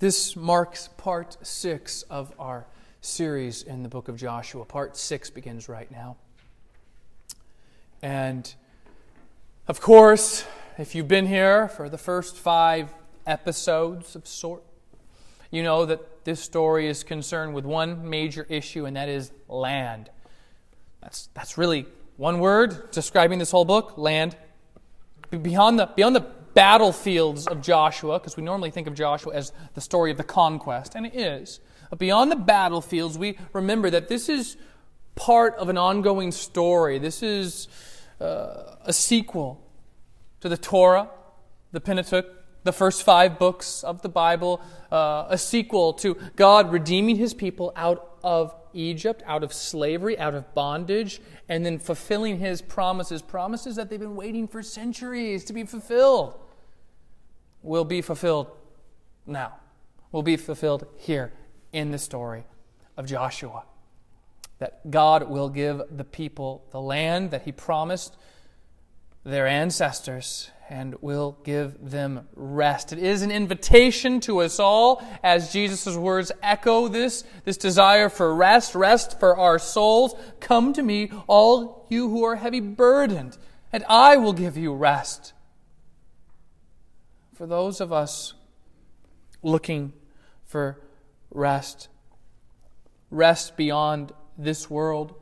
[0.00, 2.64] This marks part six of our
[3.02, 4.64] series in the book of Joshua.
[4.64, 6.16] Part six begins right now.
[8.00, 8.52] And
[9.68, 10.46] of course,
[10.78, 12.94] if you've been here for the first five
[13.26, 14.62] episodes of sort,
[15.50, 20.08] you know that this story is concerned with one major issue, and that is land.
[21.02, 21.84] That's, that's really
[22.16, 24.34] one word describing this whole book land.
[25.30, 29.80] Beyond the, beyond the battlefields of Joshua, because we normally think of Joshua as the
[29.80, 31.60] story of the conquest, and it is.
[31.90, 34.56] But beyond the battlefields, we remember that this is
[35.14, 36.98] part of an ongoing story.
[36.98, 37.68] This is
[38.20, 39.60] uh, a sequel
[40.40, 41.10] to the Torah,
[41.72, 42.26] the Pentateuch,
[42.62, 44.60] the first five books of the Bible,
[44.92, 50.34] uh, a sequel to God redeeming his people out of Egypt, out of slavery, out
[50.34, 55.52] of bondage, and then fulfilling his promises, promises that they've been waiting for centuries to
[55.52, 56.38] be fulfilled,
[57.62, 58.50] will be fulfilled
[59.26, 59.56] now,
[60.12, 61.32] will be fulfilled here
[61.72, 62.44] in the story
[62.96, 63.64] of Joshua.
[64.58, 68.16] That God will give the people the land that he promised
[69.24, 72.92] their ancestors and will give them rest.
[72.92, 78.32] It is an invitation to us all as Jesus' words echo this, this desire for
[78.32, 80.14] rest, rest for our souls.
[80.38, 83.36] Come to me, all you who are heavy burdened,
[83.72, 85.32] and I will give you rest.
[87.34, 88.34] For those of us
[89.42, 89.92] looking
[90.44, 90.80] for
[91.32, 91.88] rest,
[93.10, 95.14] rest beyond this world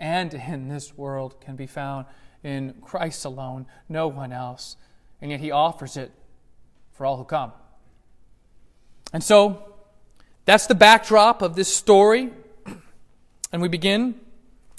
[0.00, 2.06] and in this world can be found
[2.46, 4.76] in Christ alone, no one else
[5.20, 6.10] and yet he offers it
[6.92, 7.52] for all who come.
[9.12, 9.74] And so,
[10.44, 12.30] that's the backdrop of this story.
[13.52, 14.20] And we begin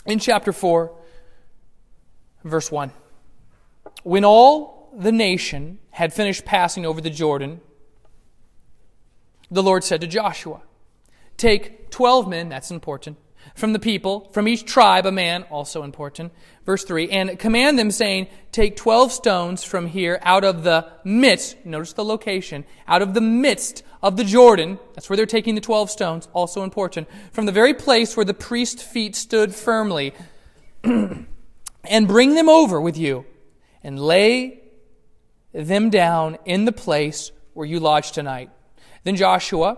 [0.06, 0.92] in chapter 4,
[2.44, 2.92] verse 1.
[4.04, 7.62] When all the nation had finished passing over the Jordan,
[9.50, 10.62] the Lord said to Joshua,
[11.38, 13.18] Take 12 men, that's important,
[13.56, 16.32] from the people, from each tribe a man, also important.
[16.66, 21.66] Verse 3, and command them, saying, Take 12 stones from here out of the midst,
[21.66, 25.62] notice the location, out of the midst of the Jordan, that's where they're taking the
[25.62, 30.14] 12 stones, also important, from the very place where the priest's feet stood firmly,
[30.84, 33.26] and bring them over with you,
[33.84, 34.62] and lay
[35.54, 38.50] them down in the place where you lodge tonight.
[39.04, 39.78] Then Joshua,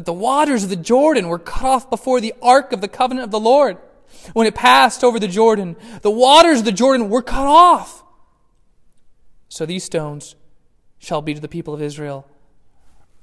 [0.00, 3.24] that the waters of the Jordan were cut off before the ark of the covenant
[3.24, 3.76] of the Lord.
[4.32, 8.02] When it passed over the Jordan, the waters of the Jordan were cut off.
[9.50, 10.36] So these stones
[10.98, 12.26] shall be to the people of Israel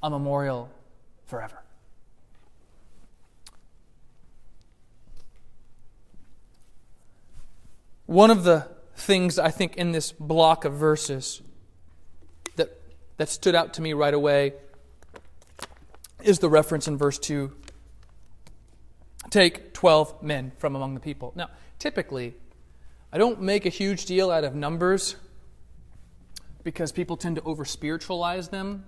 [0.03, 0.69] a memorial
[1.25, 1.63] forever.
[8.05, 11.41] One of the things I think in this block of verses
[12.55, 12.79] that,
[13.17, 14.53] that stood out to me right away
[16.23, 17.51] is the reference in verse 2
[19.29, 21.33] take 12 men from among the people.
[21.35, 22.33] Now, typically,
[23.11, 25.15] I don't make a huge deal out of numbers
[26.63, 28.85] because people tend to over spiritualize them.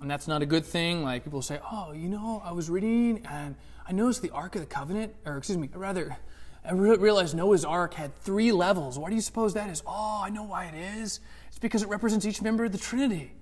[0.00, 1.02] And that's not a good thing.
[1.02, 3.54] Like people say, oh, you know, I was reading and
[3.88, 6.16] I noticed the Ark of the Covenant, or excuse me, rather,
[6.64, 8.98] I realized Noah's Ark had three levels.
[8.98, 9.82] Why do you suppose that is?
[9.86, 11.20] Oh, I know why it is.
[11.48, 13.32] It's because it represents each member of the Trinity.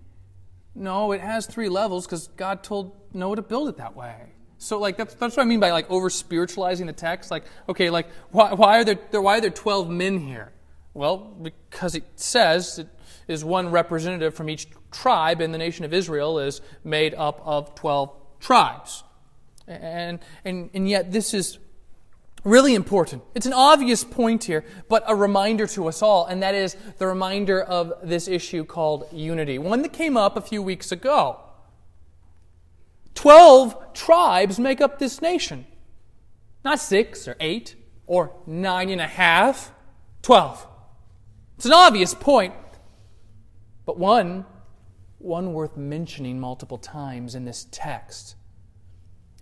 [0.74, 4.16] No, it has three levels because God told Noah to build it that way.
[4.58, 7.30] So, like, that's, that's what I mean by like over spiritualizing the text.
[7.30, 10.52] Like, okay, like, why, why, are there, why are there 12 men here?
[10.94, 12.88] Well, because it says it
[13.28, 17.74] is one representative from each tribe, and the nation of Israel is made up of
[17.74, 18.10] 12
[18.40, 19.02] tribes.
[19.66, 21.58] And, and, and yet, this is
[22.44, 23.22] Really important.
[23.34, 27.06] It's an obvious point here, but a reminder to us all, and that is the
[27.06, 29.58] reminder of this issue called unity.
[29.58, 31.40] One that came up a few weeks ago.
[33.14, 35.66] Twelve tribes make up this nation.
[36.64, 37.76] Not six or eight
[38.06, 39.72] or nine and a half.
[40.20, 40.66] Twelve.
[41.56, 42.52] It's an obvious point,
[43.86, 44.44] but one,
[45.18, 48.36] one worth mentioning multiple times in this text.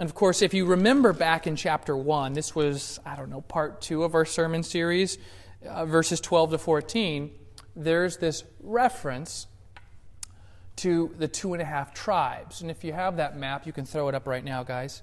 [0.02, 3.40] And of course, if you remember back in chapter 1, this was, I don't know,
[3.42, 5.16] part 2 of our sermon series,
[5.64, 7.30] uh, verses 12 to 14,
[7.76, 9.46] there's this reference
[10.74, 12.62] to the two and a half tribes.
[12.62, 15.02] And if you have that map, you can throw it up right now, guys.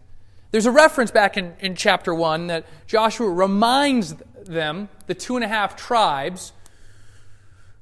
[0.52, 5.46] There's a reference back in, in chapter 1 that Joshua reminds them, the two and
[5.46, 6.52] a half tribes,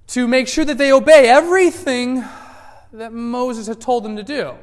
[0.10, 2.24] to make sure that they obey everything
[2.94, 4.54] that Moses had told them to do.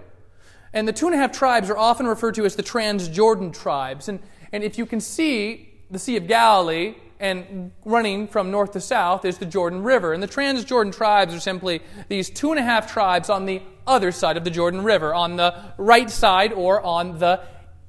[0.75, 4.09] And the two and a half tribes are often referred to as the Transjordan tribes.
[4.09, 4.19] And,
[4.53, 9.25] and if you can see the Sea of Galilee and running from north to south
[9.25, 10.13] is the Jordan River.
[10.13, 14.11] And the Transjordan tribes are simply these two and a half tribes on the other
[14.11, 17.41] side of the Jordan River, on the right side or on the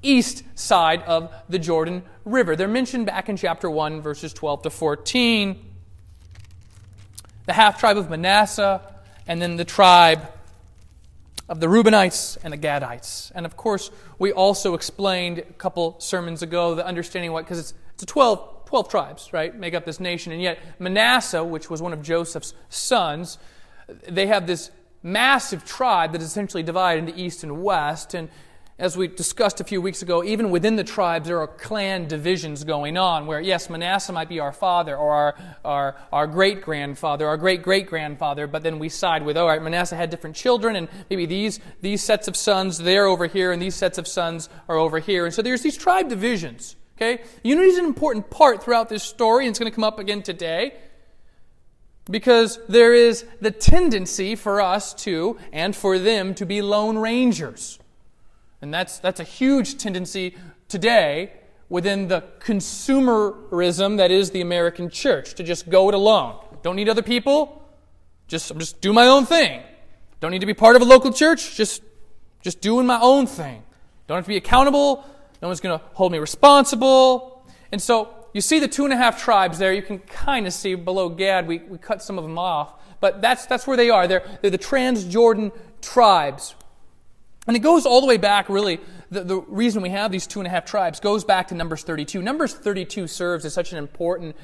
[0.03, 2.55] east side of the Jordan River.
[2.55, 5.73] They're mentioned back in chapter 1, verses 12 to 14.
[7.47, 8.81] The half tribe of Manasseh,
[9.27, 10.31] and then the tribe
[11.47, 13.31] of the Reubenites and the Gadites.
[13.35, 17.73] And of course, we also explained a couple sermons ago the understanding what, because it's,
[17.93, 20.31] it's a 12, 12 tribes, right, make up this nation.
[20.31, 23.37] And yet, Manasseh, which was one of Joseph's sons,
[24.07, 24.71] they have this
[25.03, 28.15] massive tribe that is essentially divided into east and west.
[28.15, 28.29] And
[28.77, 32.65] as we discussed a few weeks ago, even within the tribes, there are clan divisions
[32.65, 37.25] going on where, yes, Manasseh might be our father or our, our, our great grandfather,
[37.25, 40.75] our great great grandfather, but then we side with, all right, Manasseh had different children,
[40.75, 44.49] and maybe these, these sets of sons, they're over here, and these sets of sons
[44.67, 45.23] are over here.
[45.23, 46.75] And so there's these tribe divisions.
[46.97, 47.23] Okay?
[47.43, 50.21] Unity is an important part throughout this story, and it's going to come up again
[50.21, 50.73] today.
[52.11, 57.79] Because there is the tendency for us to, and for them, to be lone rangers.
[58.65, 60.35] And that's, that's a huge tendency
[60.69, 61.33] today
[61.69, 66.43] within the consumerism that is the American church to just go it alone.
[66.63, 67.61] Don't need other people.
[68.27, 69.61] Just, just do my own thing.
[70.19, 71.55] Don't need to be part of a local church.
[71.55, 71.83] Just,
[72.41, 73.61] just doing my own thing.
[74.07, 75.05] Don't have to be accountable.
[75.43, 77.45] No one's going to hold me responsible.
[77.71, 79.73] And so you see the two and a half tribes there.
[79.73, 81.45] You can kind of see below Gad.
[81.45, 82.73] We, we cut some of them off.
[82.99, 84.07] But that's, that's where they are.
[84.07, 85.51] They're, they're the Transjordan
[85.83, 86.55] tribes.
[87.47, 88.79] And it goes all the way back, really.
[89.11, 91.83] The, the reason we have these two and a half tribes goes back to Numbers
[91.83, 92.21] 32.
[92.21, 94.35] Numbers 32 serves as such an important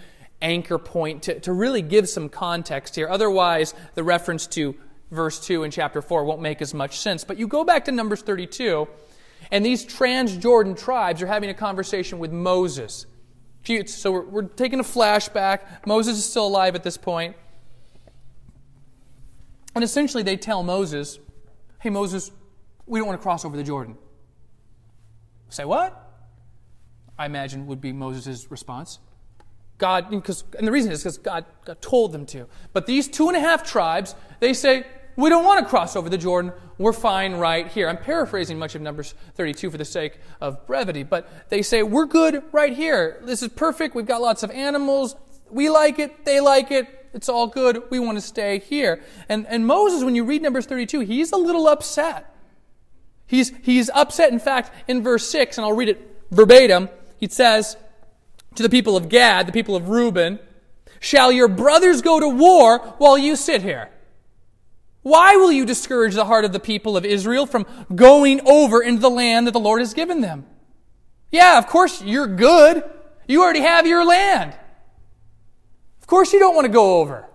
[0.42, 3.08] anchor point to, to really give some context here.
[3.10, 4.76] Otherwise, the reference to
[5.10, 7.24] verse 2 in chapter 4 won't make as much sense.
[7.24, 8.88] But you go back to Numbers 32,
[9.52, 13.08] and these Transjordan tribes are having a conversation with Moses.
[13.86, 15.62] So we're, we're taking a flashback.
[15.86, 17.36] Moses is still alive at this point.
[19.76, 21.20] And essentially, they tell Moses,
[21.80, 22.32] Hey, Moses,
[22.86, 23.98] we don't want to cross over the Jordan.
[25.50, 26.10] Say what?
[27.18, 29.00] I imagine would be Moses' response.
[29.78, 32.48] God, because, and the reason is because God, God told them to.
[32.72, 34.86] But these two and a half tribes, they say,
[35.16, 36.54] we don't want to cross over the Jordan.
[36.78, 37.90] We're fine right here.
[37.90, 42.06] I'm paraphrasing much of Numbers 32 for the sake of brevity, but they say, we're
[42.06, 43.22] good right here.
[43.24, 43.94] This is perfect.
[43.94, 45.16] We've got lots of animals.
[45.50, 46.26] We like it.
[46.26, 47.10] They like it.
[47.14, 47.84] It's all good.
[47.90, 49.04] We want to stay here.
[49.28, 52.31] And, and Moses, when you read Numbers 32, he's a little upset.
[53.32, 54.34] He's, he's upset.
[54.34, 57.78] In fact, in verse 6, and I'll read it verbatim, he says
[58.56, 60.38] to the people of Gad, the people of Reuben,
[61.00, 63.90] Shall your brothers go to war while you sit here?
[65.04, 69.00] Why will you discourage the heart of the people of Israel from going over into
[69.00, 70.46] the land that the Lord has given them?
[71.32, 72.84] Yeah, of course you're good.
[73.30, 74.54] You already have your land.
[76.02, 77.26] Of course you don't want to go over.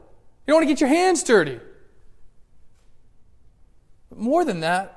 [0.46, 1.58] You don't want to get your hands dirty.
[4.10, 4.95] But more than that,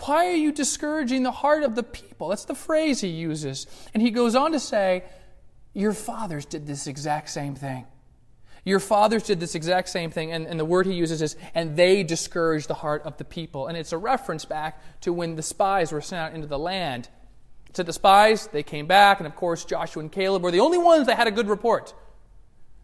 [0.00, 2.28] why are you discouraging the heart of the people?
[2.28, 3.66] That's the phrase he uses.
[3.94, 5.04] And he goes on to say,
[5.72, 7.86] Your fathers did this exact same thing.
[8.64, 10.30] Your fathers did this exact same thing.
[10.32, 13.66] And, and the word he uses is, and they discouraged the heart of the people.
[13.66, 17.08] And it's a reference back to when the spies were sent out into the land.
[17.74, 20.78] To the spies, they came back, and of course, Joshua and Caleb were the only
[20.78, 21.94] ones that had a good report.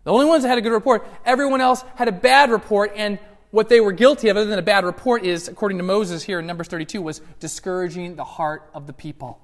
[0.05, 1.07] The only ones that had a good report.
[1.25, 3.19] Everyone else had a bad report, and
[3.55, 6.41] what they were guilty of, other than a bad report, is, according to Moses here
[6.41, 9.41] in Numbers 32, was discouraging the heart of the people.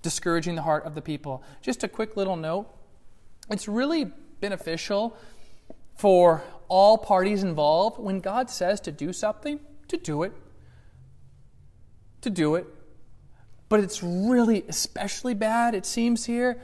[0.00, 1.42] Discouraging the heart of the people.
[1.60, 2.66] Just a quick little note
[3.50, 4.10] it's really
[4.40, 5.18] beneficial
[5.96, 10.32] for all parties involved when God says to do something, to do it.
[12.22, 12.66] To do it.
[13.68, 16.58] But it's really especially bad, it seems here,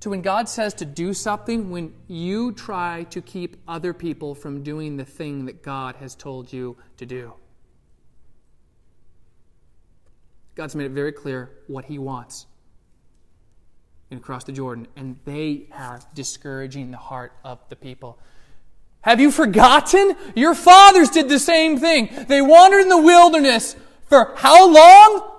[0.00, 4.62] to when God says to do something when you try to keep other people from
[4.62, 7.32] doing the thing that God has told you to do.
[10.54, 12.46] God's made it very clear what He wants
[14.10, 18.18] and across the Jordan, and they are discouraging the heart of the people.
[19.02, 20.16] Have you forgotten?
[20.34, 22.08] Your fathers did the same thing.
[22.26, 23.76] They wandered in the wilderness
[24.08, 25.37] for how long?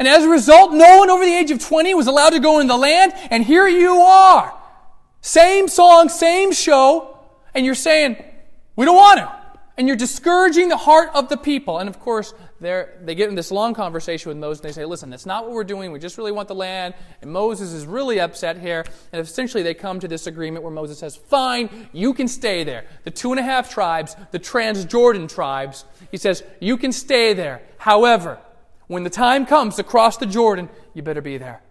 [0.00, 2.58] And as a result, no one over the age of 20 was allowed to go
[2.58, 4.52] in the land, and here you are.
[5.20, 7.18] Same song, same show,
[7.54, 8.16] and you're saying,
[8.76, 9.30] we don't want to.
[9.76, 11.78] and you're discouraging the heart of the people.
[11.78, 15.10] And of course, they get in this long conversation with Moses, and they say, Listen,
[15.10, 15.92] that's not what we're doing.
[15.92, 16.94] We just really want the land.
[17.22, 18.84] And Moses is really upset here.
[19.12, 22.84] And essentially, they come to this agreement where Moses says, Fine, you can stay there.
[23.04, 27.62] The two and a half tribes, the Transjordan tribes, he says, You can stay there.
[27.78, 28.38] However,
[28.90, 31.62] when the time comes to cross the Jordan, you better be there.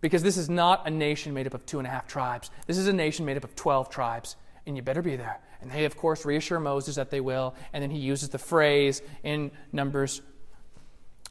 [0.00, 2.50] Because this is not a nation made up of two and a half tribes.
[2.66, 4.34] This is a nation made up of 12 tribes,
[4.66, 5.38] and you better be there.
[5.60, 7.54] And they, of course, reassure Moses that they will.
[7.72, 10.20] And then he uses the phrase in Numbers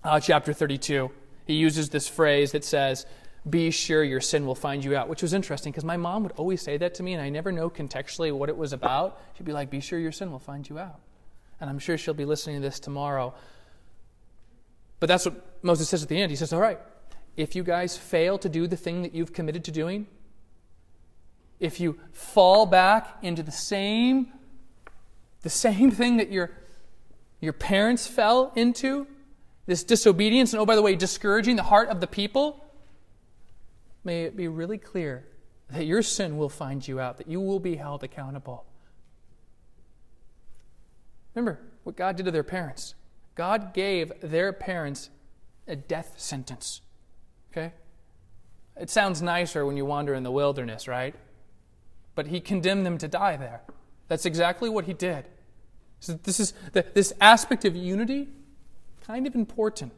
[0.02, 1.12] uh, chapter 32.
[1.46, 3.06] He uses this phrase that says,
[3.50, 6.32] Be sure your sin will find you out, which was interesting because my mom would
[6.38, 9.20] always say that to me, and I never know contextually what it was about.
[9.34, 11.02] She'd be like, Be sure your sin will find you out.
[11.60, 13.34] And I'm sure she'll be listening to this tomorrow.
[15.06, 16.32] But that's what Moses says at the end.
[16.32, 16.80] He says, All right,
[17.38, 20.08] if you guys fail to do the thing that you've committed to doing,
[21.60, 24.34] if you fall back into the same
[25.44, 26.50] the same thing that your
[27.40, 29.06] your parents fell into
[29.68, 32.66] this disobedience and oh by the way discouraging the heart of the people
[34.04, 35.28] may it be really clear
[35.70, 38.66] that your sin will find you out that you will be held accountable
[41.36, 42.96] remember what God did to their parents
[43.36, 45.10] God gave their parents
[45.68, 46.82] a death sentence
[47.52, 47.74] okay
[48.80, 51.16] it sounds nicer when you wander in the wilderness right
[52.16, 53.62] but he condemned them to die there.
[54.08, 55.26] That's exactly what he did.
[56.00, 58.30] So this is the, this aspect of unity,
[59.06, 59.92] kind of important,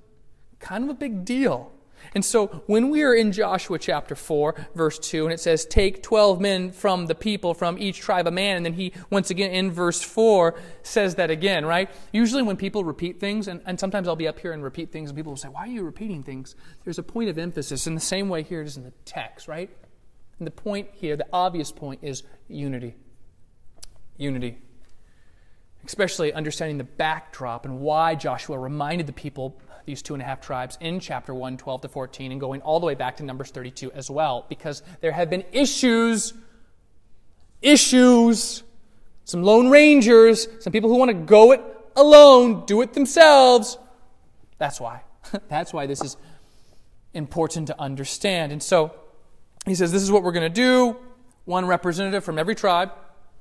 [0.59, 1.71] kind of a big deal.
[2.13, 6.03] And so when we are in Joshua chapter 4, verse 2, and it says, Take
[6.03, 9.51] 12 men from the people, from each tribe a man, and then he, once again,
[9.51, 11.89] in verse 4, says that again, right?
[12.11, 15.09] Usually when people repeat things, and, and sometimes I'll be up here and repeat things,
[15.09, 16.55] and people will say, Why are you repeating things?
[16.83, 19.47] There's a point of emphasis in the same way here it is in the text,
[19.47, 19.69] right?
[20.39, 22.95] And the point here, the obvious point, is unity.
[24.17, 24.59] Unity.
[25.85, 30.41] Especially understanding the backdrop and why Joshua reminded the people, these two and a half
[30.41, 33.49] tribes, in chapter 1, 12 to 14, and going all the way back to Numbers
[33.49, 36.33] 32 as well, because there have been issues,
[37.61, 38.63] issues,
[39.23, 41.61] some lone rangers, some people who want to go it
[41.95, 43.77] alone, do it themselves.
[44.57, 45.03] That's why.
[45.49, 46.17] That's why this is
[47.13, 48.51] important to understand.
[48.51, 48.93] And so,
[49.65, 50.97] he says, This is what we're going to do.
[51.45, 52.91] One representative from every tribe,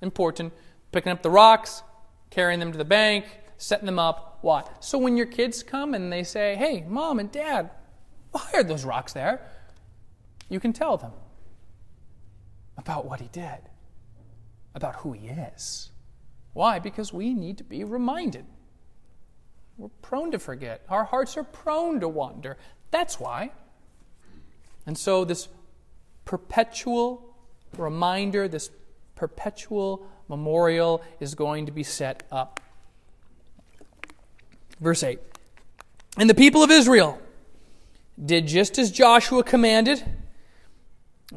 [0.01, 0.53] important,
[0.93, 1.83] picking up the rocks,
[2.31, 3.25] carrying them to the bank,
[3.59, 4.39] setting them up.
[4.43, 4.65] Why?
[4.81, 7.71] So when your kids come and they say, Hey, mom and dad,
[8.31, 9.41] why are those rocks there?
[10.49, 11.13] You can tell them
[12.77, 13.59] about what he did,
[14.75, 15.91] about who he is.
[16.53, 16.79] Why?
[16.79, 18.47] Because we need to be reminded.
[19.77, 20.85] We're prone to forget.
[20.89, 22.57] Our hearts are prone to wander.
[22.91, 23.53] That's why.
[24.87, 25.49] And so, this
[26.25, 27.37] perpetual
[27.77, 28.71] reminder, this
[29.17, 32.61] perpetual memorial is going to be set up.
[34.81, 35.19] Verse 8
[36.19, 37.21] And the people of Israel
[38.23, 40.03] did just as Joshua commanded,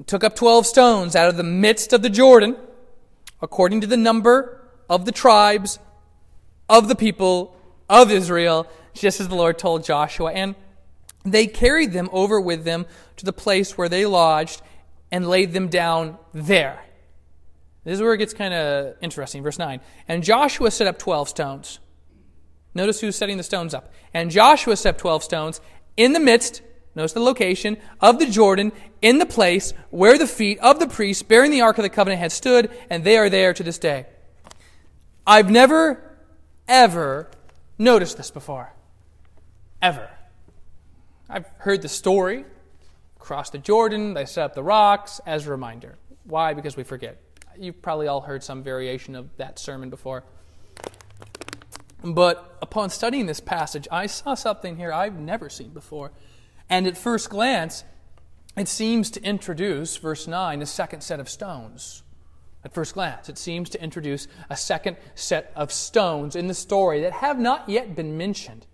[0.06, 2.56] took up 12 stones out of the midst of the Jordan,
[3.42, 5.80] according to the number of the tribes
[6.70, 7.56] of the people
[7.90, 10.32] of Israel, just as the Lord told Joshua.
[10.32, 10.56] And
[11.26, 12.86] they carried them over with them
[13.18, 14.62] to the place where they lodged
[15.12, 16.80] and laid them down there.
[17.84, 19.42] This is where it gets kind of interesting.
[19.42, 19.82] Verse 9.
[20.08, 21.80] And Joshua set up 12 stones.
[22.80, 23.92] Notice who's setting the stones up.
[24.14, 25.60] And Joshua set 12 stones
[25.98, 26.62] in the midst,
[26.96, 28.72] notice the location, of the Jordan,
[29.02, 32.22] in the place where the feet of the priests bearing the Ark of the Covenant
[32.22, 34.06] had stood, and they are there to this day.
[35.28, 36.02] I've never,
[36.70, 37.30] ever
[37.78, 38.72] noticed this before.
[39.82, 40.10] Ever.
[41.30, 42.46] I've heard the story
[43.20, 45.98] crossed the Jordan, they set up the rocks as a reminder.
[46.24, 46.54] Why?
[46.54, 47.22] Because we forget.
[47.60, 50.24] You've probably all heard some variation of that sermon before.
[52.04, 56.12] But upon studying this passage, I saw something here I've never seen before.
[56.70, 57.84] And at first glance,
[58.56, 62.04] it seems to introduce, verse 9, a second set of stones.
[62.64, 67.02] At first glance, it seems to introduce a second set of stones in the story
[67.02, 68.66] that have not yet been mentioned.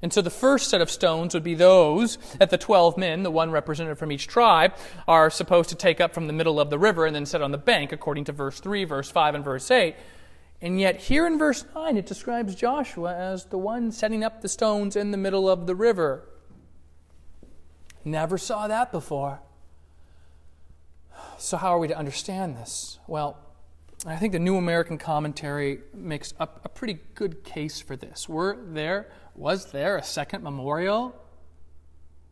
[0.00, 3.30] And so the first set of stones would be those that the 12 men, the
[3.30, 4.74] one representative from each tribe,
[5.08, 7.50] are supposed to take up from the middle of the river and then set on
[7.50, 9.96] the bank, according to verse 3, verse 5, and verse 8.
[10.60, 14.48] And yet, here in verse 9, it describes Joshua as the one setting up the
[14.48, 16.28] stones in the middle of the river.
[18.04, 19.40] Never saw that before.
[21.38, 22.98] So, how are we to understand this?
[23.06, 23.38] Well,
[24.04, 28.28] I think the New American Commentary makes a, a pretty good case for this.
[28.28, 31.14] We're there was there a second memorial?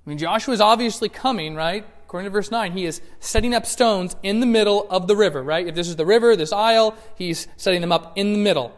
[0.04, 1.86] I mean, Joshua is obviously coming, right?
[2.06, 5.42] According to verse 9, he is setting up stones in the middle of the river,
[5.42, 5.66] right?
[5.66, 8.72] If this is the river, this aisle, he's setting them up in the middle,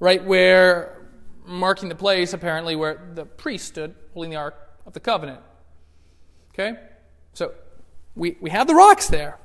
[0.00, 1.06] right where,
[1.46, 5.38] marking the place apparently where the priest stood holding the Ark of the Covenant.
[6.52, 6.76] Okay?
[7.32, 7.52] So
[8.16, 9.38] we, we have the rocks there.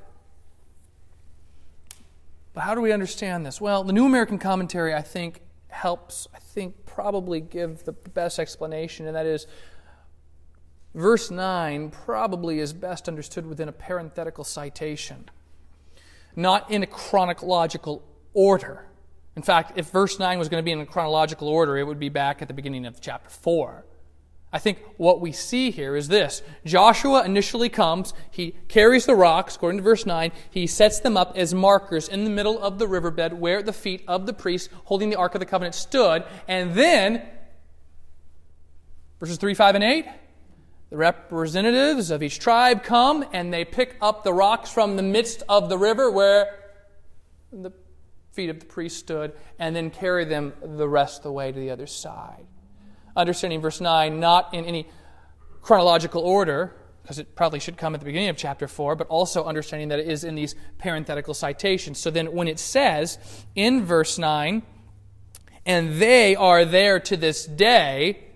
[2.52, 3.60] But how do we understand this?
[3.60, 9.06] Well, the New American Commentary, I think, helps, I think, probably give the best explanation,
[9.06, 9.46] and that is
[10.94, 15.28] verse 9 probably is best understood within a parenthetical citation,
[16.34, 18.02] not in a chronological
[18.34, 18.86] order.
[19.36, 22.00] In fact, if verse 9 was going to be in a chronological order, it would
[22.00, 23.84] be back at the beginning of chapter 4.
[24.52, 29.56] I think what we see here is this Joshua initially comes, he carries the rocks,
[29.56, 32.88] according to verse 9, he sets them up as markers in the middle of the
[32.88, 36.74] riverbed where the feet of the priests holding the Ark of the Covenant stood, and
[36.74, 37.22] then,
[39.20, 40.06] verses 3, 5, and 8,
[40.90, 45.42] the representatives of each tribe come and they pick up the rocks from the midst
[45.48, 46.58] of the river where
[47.52, 47.72] the
[48.32, 51.58] feet of the priest stood and then carry them the rest of the way to
[51.58, 52.46] the other side
[53.16, 54.86] understanding verse 9 not in any
[55.68, 59.44] chronological order, because it probably should come at the beginning of chapter 4, but also
[59.44, 61.98] understanding that it is in these parenthetical citations.
[61.98, 63.18] So then when it says
[63.54, 64.62] in verse 9,
[65.66, 68.27] and they are there to this day,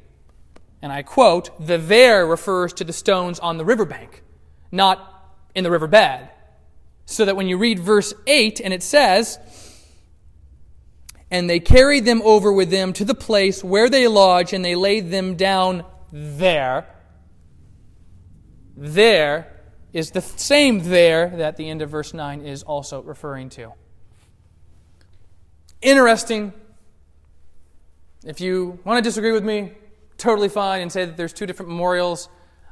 [0.83, 4.23] and I quote, the there refers to the stones on the riverbank,
[4.71, 6.29] not in the riverbed.
[7.07, 9.39] So that when you read verse 8 and it says,
[11.31, 14.75] and they carried them over with them to the place where they lodge, and they
[14.75, 16.87] laid them down there.
[18.77, 19.51] There
[19.95, 23.73] is the same there that the end of verse 9 is also referring to.
[25.81, 26.53] Interesting.
[28.25, 29.73] If you want to disagree with me,
[30.23, 32.29] totally fine, and say that there's two different memorials.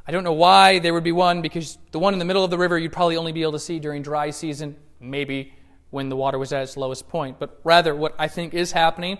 [0.06, 2.50] I don't know why there would be one, because the one in the middle of
[2.50, 5.52] the river you'd probably only be able to see during dry season, maybe
[5.90, 7.38] when the water was at its lowest point.
[7.38, 9.18] But rather, what I think is happening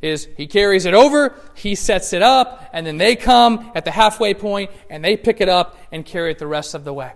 [0.00, 3.90] is he carries it over, he sets it up, and then they come at the
[3.90, 7.12] halfway point and they pick it up and carry it the rest of the way.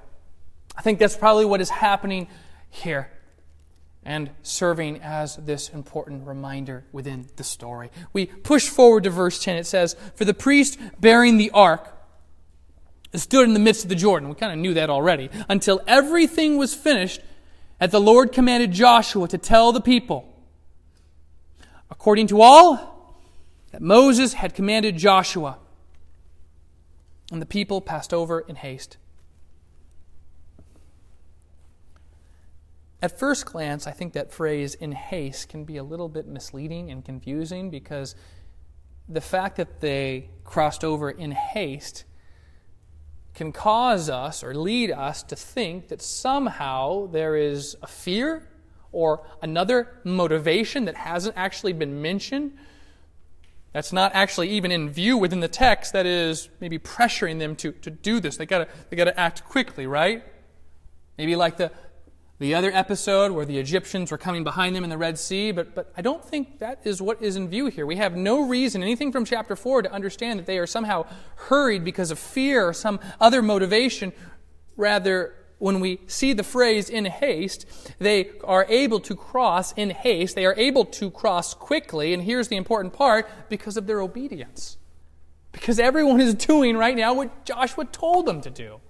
[0.77, 2.27] I think that's probably what is happening
[2.71, 3.09] here
[4.05, 7.91] and serving as this important reminder within the story.
[8.13, 9.57] We push forward to verse 10.
[9.57, 11.89] It says, For the priest bearing the ark
[13.15, 14.29] stood in the midst of the Jordan.
[14.29, 15.31] We kind of knew that already.
[15.49, 17.21] Until everything was finished,
[17.79, 20.29] that the Lord commanded Joshua to tell the people,
[21.91, 23.21] according to all
[23.73, 25.59] that Moses had commanded Joshua.
[27.31, 28.99] And the people passed over in haste.
[33.03, 36.89] At first glance, I think that phrase in haste can be a little bit misleading
[36.93, 38.15] and confusing because
[39.09, 42.05] the fact that they crossed over in haste
[43.35, 48.49] can cause us or lead us to think that somehow there is a fear
[48.93, 52.53] or another motivation that hasn't actually been mentioned.
[53.73, 57.73] That's not actually even in view within the text that is maybe pressuring them to,
[57.73, 58.37] to do this.
[58.37, 60.23] They gotta they gotta act quickly right?
[61.17, 61.73] Maybe like the
[62.43, 65.77] the other episode where the Egyptians were coming behind them in the Red Sea, but,
[65.77, 67.87] but I don't think that is what is in view here.
[67.87, 71.85] We have no reason, anything from chapter 4, to understand that they are somehow hurried
[71.85, 74.13] because of fear or some other motivation.
[74.77, 77.65] Rather, when we see the phrase in haste,
[78.01, 80.35] they are able to cross in haste.
[80.35, 84.79] They are able to cross quickly, and here's the important part because of their obedience.
[85.53, 88.81] Because everyone is doing right now what Joshua told them to do.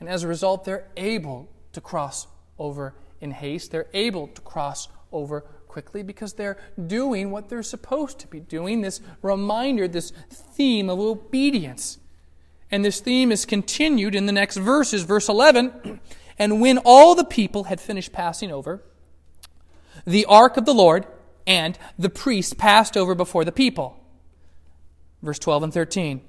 [0.00, 2.26] And as a result, they're able to cross
[2.58, 3.70] over in haste.
[3.70, 8.80] They're able to cross over quickly because they're doing what they're supposed to be doing.
[8.80, 11.98] This reminder, this theme of obedience.
[12.70, 15.02] And this theme is continued in the next verses.
[15.02, 16.00] Verse 11
[16.38, 18.82] And when all the people had finished passing over,
[20.06, 21.06] the ark of the Lord
[21.46, 23.98] and the priest passed over before the people.
[25.22, 26.20] Verse 12 and 13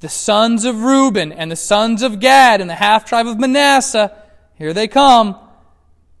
[0.00, 4.16] the sons of Reuben and the sons of Gad and the half tribe of Manasseh,
[4.54, 5.36] here they come,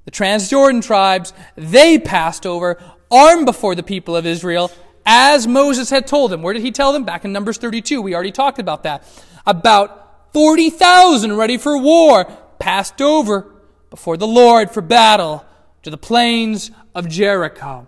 [0.04, 4.70] the Transjordan tribes, they passed over, armed before the people of Israel,
[5.04, 6.42] as Moses had told them.
[6.42, 7.04] Where did he tell them?
[7.04, 8.02] Back in Numbers 32.
[8.02, 9.04] We already talked about that.
[9.46, 12.24] About 40,000 ready for war
[12.58, 13.50] passed over
[13.90, 15.44] before the Lord for battle
[15.82, 17.86] to the plains of Jericho.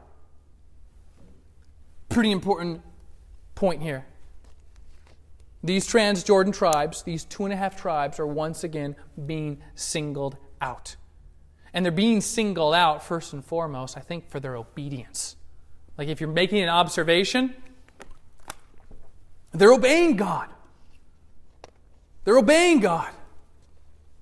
[2.08, 2.82] Pretty important
[3.54, 4.06] point here.
[5.62, 8.96] These Transjordan tribes, these two and a half tribes, are once again
[9.26, 10.96] being singled out.
[11.72, 15.36] And they're being singled out, first and foremost, I think, for their obedience.
[15.98, 17.54] Like if you're making an observation,
[19.52, 20.48] they're obeying God.
[22.24, 23.10] They're obeying God.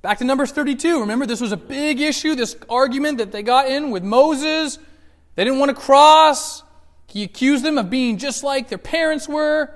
[0.02, 1.00] Back to Numbers 32.
[1.00, 4.78] Remember, this was a big issue, this argument that they got in with Moses.
[5.34, 6.62] They didn't want to cross.
[7.06, 9.72] He accused them of being just like their parents were,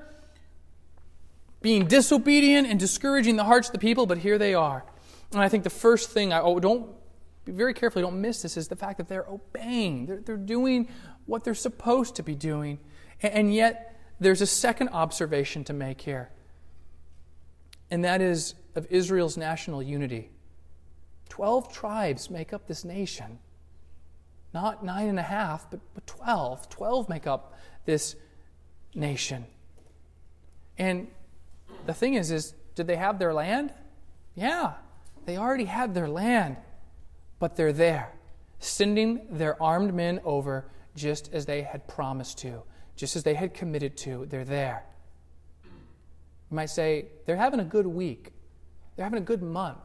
[1.62, 4.84] being disobedient and discouraging the hearts of the people, but here they are.
[5.32, 6.90] And I think the first thing I oh, don't
[7.44, 10.06] be very careful, don't miss this, is the fact that they're obeying.
[10.06, 10.88] They're, they're doing
[11.26, 12.78] what they're supposed to be doing.
[13.22, 16.30] And, and yet, there's a second observation to make here,
[17.90, 20.30] and that is of Israel's national unity.
[21.28, 23.38] Twelve tribes make up this nation.
[24.54, 26.68] Not nine and a half, but, but twelve.
[26.68, 28.14] Twelve make up this
[28.94, 29.46] nation.
[30.78, 31.08] And
[31.86, 33.72] the thing is, is did they have their land?
[34.34, 34.74] Yeah,
[35.26, 36.56] they already had their land,
[37.38, 38.12] but they're there,
[38.58, 40.66] sending their armed men over
[40.96, 42.62] just as they had promised to,
[42.96, 44.26] just as they had committed to.
[44.26, 44.84] They're there.
[45.64, 48.32] You might say, they're having a good week,
[48.96, 49.78] they're having a good month,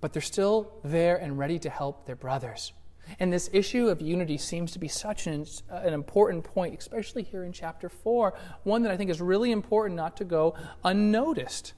[0.00, 2.72] but they're still there and ready to help their brothers.
[3.18, 7.44] And this issue of unity seems to be such an, an, important point, especially here
[7.44, 11.72] in chapter 4, one that I think is really important not to go unnoticed.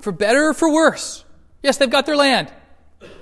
[0.00, 1.24] For better or for worse,
[1.62, 2.52] yes, they've got their land,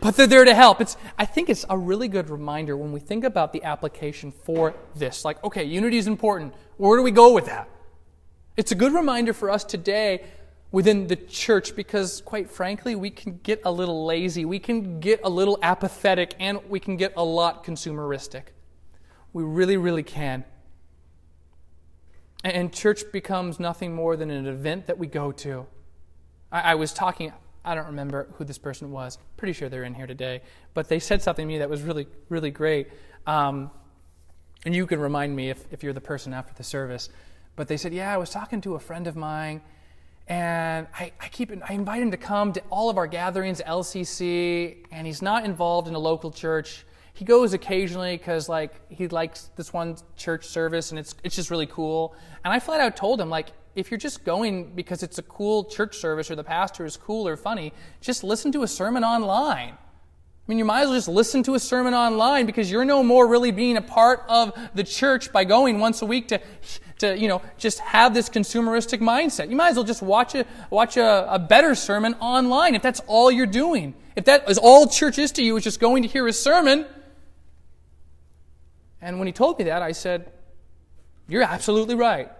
[0.00, 0.80] but they're there to help.
[0.80, 4.74] It's, I think it's a really good reminder when we think about the application for
[4.94, 5.24] this.
[5.24, 6.54] Like, okay, unity is important.
[6.76, 7.68] Where do we go with that?
[8.56, 10.24] It's a good reminder for us today
[10.74, 15.20] within the church because, quite frankly, we can get a little lazy, we can get
[15.22, 18.46] a little apathetic, and we can get a lot consumeristic.
[19.32, 20.42] We really, really can.
[22.42, 25.64] And church becomes nothing more than an event that we go to.
[26.50, 27.32] I, I was talking,
[27.64, 29.18] I don't remember who this person was.
[29.36, 30.42] Pretty sure they're in here today.
[30.74, 32.88] But they said something to me that was really, really great.
[33.28, 33.70] Um,
[34.66, 37.10] and you can remind me if, if you're the person after the service.
[37.54, 39.62] But they said, Yeah, I was talking to a friend of mine,
[40.26, 44.86] and I, I keep I invite him to come to all of our gatherings, LCC,
[44.90, 46.84] and he's not involved in a local church.
[47.12, 51.50] He goes occasionally because like he likes this one church service, and it's it's just
[51.50, 52.14] really cool.
[52.44, 55.64] And I flat out told him like if you're just going because it's a cool
[55.64, 59.76] church service or the pastor is cool or funny, just listen to a sermon online.
[60.46, 63.02] I mean, you might as well just listen to a sermon online because you're no
[63.02, 66.40] more really being a part of the church by going once a week to,
[66.98, 69.50] to you know, just have this consumeristic mindset.
[69.50, 73.00] You might as well just watch a, watch a, a better sermon online if that's
[73.06, 73.94] all you're doing.
[74.16, 76.86] If that is all church is to you, is just going to hear a sermon.
[79.00, 80.30] And when he told me that, I said,
[81.28, 82.30] You're absolutely right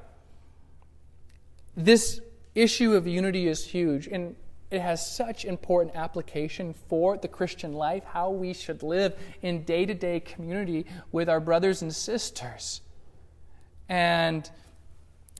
[1.76, 2.20] this
[2.54, 4.36] issue of unity is huge and
[4.70, 9.86] it has such important application for the Christian life, how we should live in day
[9.86, 12.80] to day community with our brothers and sisters.
[13.88, 14.48] And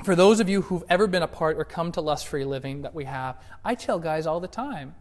[0.02, 2.83] for those of you who've ever been a part or come to Lust Free Living
[2.83, 4.94] that we have, I tell guys all the time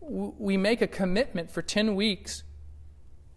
[0.00, 2.42] we make a commitment for 10 weeks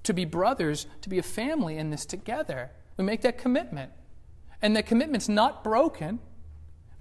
[0.03, 2.71] to be brothers, to be a family in this together.
[2.97, 3.91] We make that commitment.
[4.61, 6.19] And that commitment's not broken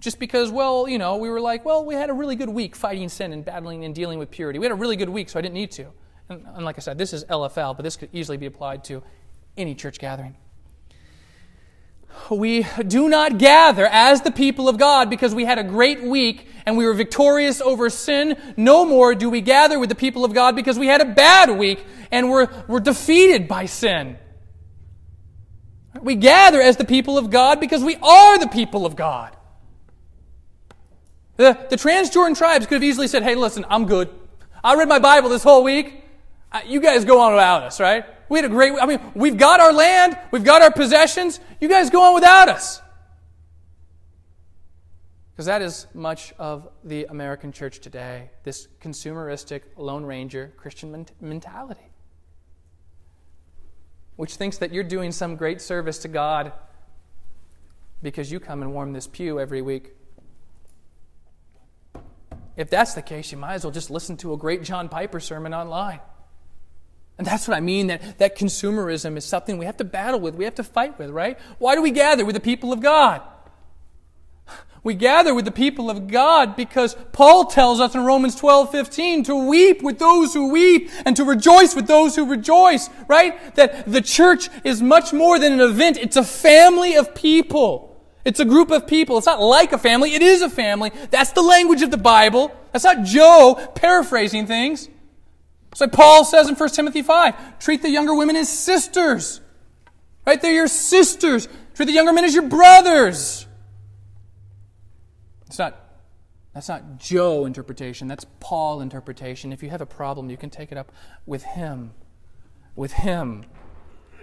[0.00, 2.74] just because, well, you know, we were like, well, we had a really good week
[2.74, 4.58] fighting sin and battling and dealing with purity.
[4.58, 5.86] We had a really good week, so I didn't need to.
[6.28, 9.02] And, and like I said, this is LFL, but this could easily be applied to
[9.56, 10.36] any church gathering.
[12.30, 16.46] We do not gather as the people of God because we had a great week
[16.64, 18.36] and we were victorious over sin.
[18.56, 21.58] No more do we gather with the people of God because we had a bad
[21.58, 24.18] week and we're, we're defeated by sin.
[26.00, 29.36] We gather as the people of God because we are the people of God.
[31.36, 34.08] The, the Transjordan tribes could have easily said, hey, listen, I'm good.
[34.62, 36.01] I read my Bible this whole week.
[36.52, 38.04] Uh, you guys go on without us, right?
[38.28, 41.40] We had a great, I mean, we've got our land, we've got our possessions.
[41.60, 42.82] You guys go on without us.
[45.32, 51.88] Because that is much of the American church today, this consumeristic, Lone Ranger Christian mentality,
[54.16, 56.52] which thinks that you're doing some great service to God
[58.02, 59.94] because you come and warm this pew every week.
[62.56, 65.20] If that's the case, you might as well just listen to a great John Piper
[65.20, 66.00] sermon online.
[67.22, 70.34] And that's what I mean that, that consumerism is something we have to battle with,
[70.34, 71.38] we have to fight with, right?
[71.58, 73.22] Why do we gather with the people of God?
[74.82, 79.22] We gather with the people of God because Paul tells us in Romans 12, 15
[79.22, 83.54] to weep with those who weep and to rejoice with those who rejoice, right?
[83.54, 85.98] That the church is much more than an event.
[85.98, 88.04] It's a family of people.
[88.24, 89.16] It's a group of people.
[89.16, 90.14] It's not like a family.
[90.16, 90.90] It is a family.
[91.12, 92.50] That's the language of the Bible.
[92.72, 94.88] That's not Joe paraphrasing things.
[95.80, 99.40] Like Paul says in 1 Timothy 5 treat the younger women as sisters.
[100.26, 100.40] Right?
[100.40, 101.48] They're your sisters.
[101.74, 103.46] Treat the younger men as your brothers.
[105.46, 105.76] It's not
[106.54, 109.52] That's not Joe interpretation, that's Paul interpretation.
[109.52, 110.92] If you have a problem, you can take it up
[111.26, 111.92] with him.
[112.76, 113.44] With him.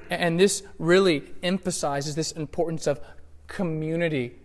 [0.10, 3.02] And this really emphasizes this importance of
[3.48, 4.36] community.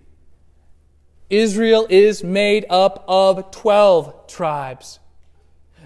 [1.30, 4.98] Israel is made up of 12 tribes.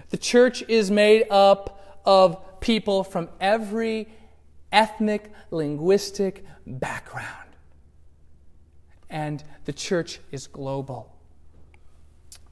[0.09, 4.07] The church is made up of people from every
[4.71, 7.49] ethnic, linguistic background.
[9.09, 11.15] And the church is global.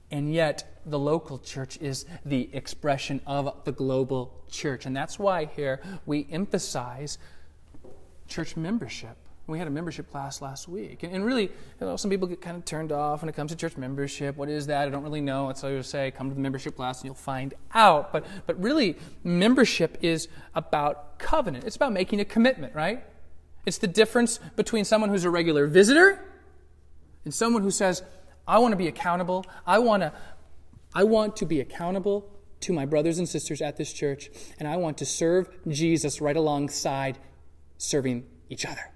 [0.09, 4.85] And yet, the local church is the expression of the global church.
[4.85, 7.17] And that's why here we emphasize
[8.27, 9.17] church membership.
[9.47, 11.03] We had a membership class last week.
[11.03, 13.51] And, and really, you know, some people get kind of turned off when it comes
[13.51, 14.35] to church membership.
[14.35, 14.87] What is that?
[14.87, 15.47] I don't really know.
[15.47, 18.11] That's why I say come to the membership class and you'll find out.
[18.11, 23.03] But, but really, membership is about covenant, it's about making a commitment, right?
[23.65, 26.23] It's the difference between someone who's a regular visitor
[27.25, 28.03] and someone who says,
[28.47, 29.45] I want to be accountable.
[29.65, 30.13] I want to,
[30.93, 32.29] I want to be accountable
[32.61, 34.29] to my brothers and sisters at this church,
[34.59, 37.17] and I want to serve Jesus right alongside
[37.77, 38.91] serving each other.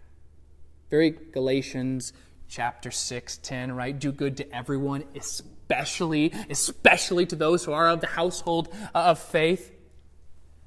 [0.92, 2.12] Very Galatians
[2.50, 3.98] chapter 6, 10, right?
[3.98, 9.72] Do good to everyone, especially, especially to those who are of the household of faith.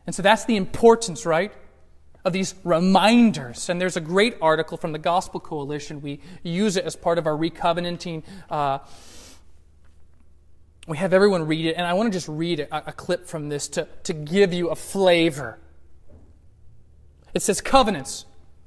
[0.06, 1.52] And so that's the importance, right?
[2.24, 3.68] Of these reminders.
[3.68, 6.00] And there's a great article from the Gospel Coalition.
[6.00, 8.22] We use it as part of our recovenanting.
[8.48, 8.78] Uh,
[10.86, 13.50] we have everyone read it, and I want to just read a, a clip from
[13.50, 15.58] this to, to give you a flavor.
[17.34, 18.24] It says covenants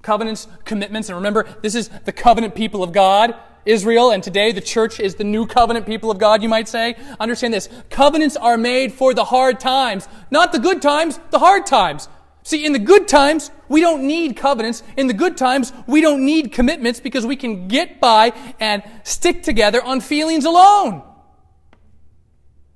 [0.08, 1.10] covenants, commitments.
[1.10, 5.16] And remember, this is the covenant people of God, Israel, and today the church is
[5.16, 6.96] the new covenant people of God, you might say.
[7.20, 7.68] Understand this.
[7.90, 12.08] Covenants are made for the hard times, not the good times, the hard times.
[12.44, 14.82] See, in the good times, we don't need covenants.
[14.96, 19.44] In the good times, we don't need commitments because we can get by and stick
[19.44, 21.04] together on feelings alone.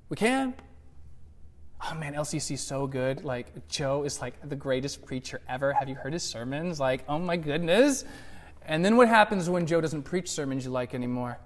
[0.10, 0.54] We can.
[1.84, 3.24] Oh man, LCC is so good.
[3.24, 5.74] Like, Joe is like the greatest preacher ever.
[5.74, 6.80] Have you heard his sermons?
[6.80, 8.06] Like, oh my goodness.
[8.66, 11.40] And then what happens when Joe doesn't preach sermons you like anymore?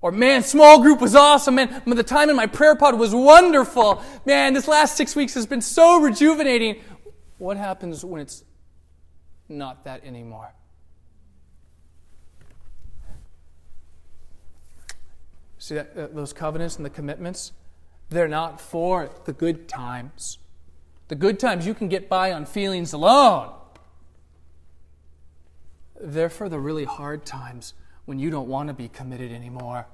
[0.00, 1.54] Or, man, small group was awesome.
[1.54, 4.02] Man, the time in my prayer pod was wonderful.
[4.26, 6.82] Man, this last six weeks has been so rejuvenating.
[7.38, 8.44] What happens when it's
[9.48, 10.52] not that anymore?
[15.58, 17.52] See that, those covenants and the commitments?
[18.10, 20.38] They're not for the good times.
[21.08, 23.52] The good times you can get by on feelings alone.
[26.00, 29.86] They're for the really hard times when you don't want to be committed anymore.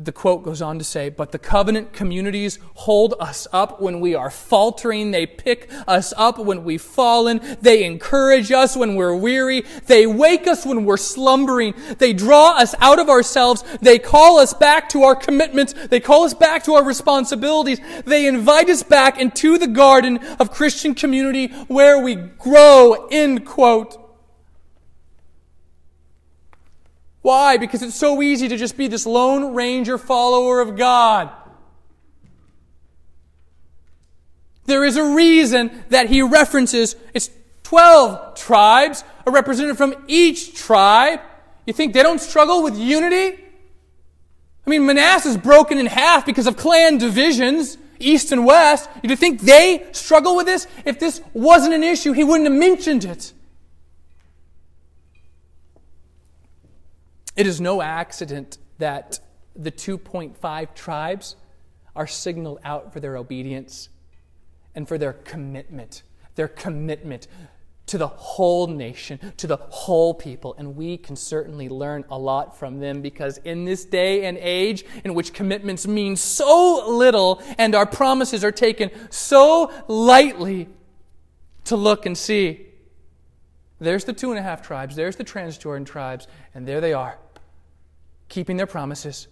[0.00, 4.14] The quote goes on to say, But the covenant communities hold us up when we
[4.14, 5.10] are faltering.
[5.10, 7.40] They pick us up when we've fallen.
[7.60, 9.64] They encourage us when we're weary.
[9.86, 11.74] They wake us when we're slumbering.
[11.98, 13.64] They draw us out of ourselves.
[13.82, 15.74] They call us back to our commitments.
[15.88, 17.80] They call us back to our responsibilities.
[18.04, 24.07] They invite us back into the garden of Christian community where we grow, end quote.
[27.28, 27.58] Why?
[27.58, 31.28] Because it's so easy to just be this lone ranger follower of God.
[34.64, 37.28] There is a reason that he references it's
[37.64, 41.20] 12 tribes, a representative from each tribe.
[41.66, 43.38] You think they don't struggle with unity?
[44.66, 48.88] I mean, Manasseh is broken in half because of clan divisions, east and west.
[49.02, 50.66] You think they struggle with this?
[50.86, 53.34] If this wasn't an issue, he wouldn't have mentioned it.
[57.38, 59.20] It is no accident that
[59.54, 61.36] the 2.5 tribes
[61.94, 63.90] are signaled out for their obedience
[64.74, 66.02] and for their commitment,
[66.34, 67.28] their commitment
[67.86, 70.56] to the whole nation, to the whole people.
[70.58, 74.84] And we can certainly learn a lot from them because in this day and age
[75.04, 80.68] in which commitments mean so little and our promises are taken so lightly,
[81.66, 82.66] to look and see.
[83.80, 87.16] There's the two and a half tribes, there's the Transjordan tribes, and there they are
[88.28, 89.28] keeping their promises,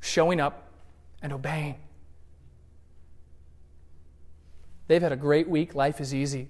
[0.00, 0.68] showing up,
[1.22, 1.76] and obeying.
[4.86, 5.74] They've had a great week.
[5.74, 6.48] Life is easy.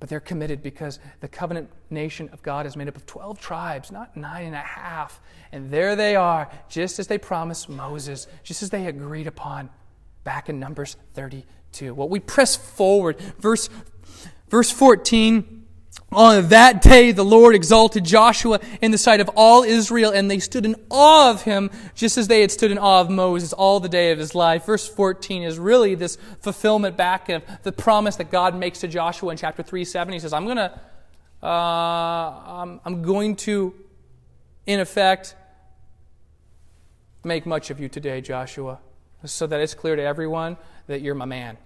[0.00, 3.92] But they're committed because the covenant nation of God is made up of 12 tribes,
[3.92, 5.20] not nine and a half.
[5.52, 9.70] And there they are, just as they promised Moses, just as they agreed upon
[10.24, 11.94] back in Numbers 32.
[11.94, 13.18] Well, we press forward.
[13.38, 13.70] Verse,
[14.48, 15.63] verse 14
[16.14, 20.38] on that day, the Lord exalted Joshua in the sight of all Israel, and they
[20.38, 23.80] stood in awe of him, just as they had stood in awe of Moses all
[23.80, 24.64] the day of his life.
[24.66, 29.30] Verse 14 is really this fulfillment back of the promise that God makes to Joshua
[29.30, 30.12] in chapter 3 7.
[30.12, 30.80] He says, I'm going to.
[31.42, 33.74] uh, I'm, I'm going to,
[34.66, 35.34] in effect,
[37.22, 38.78] make much of you today, Joshua,
[39.24, 41.58] so that it's clear to everyone that you're my man.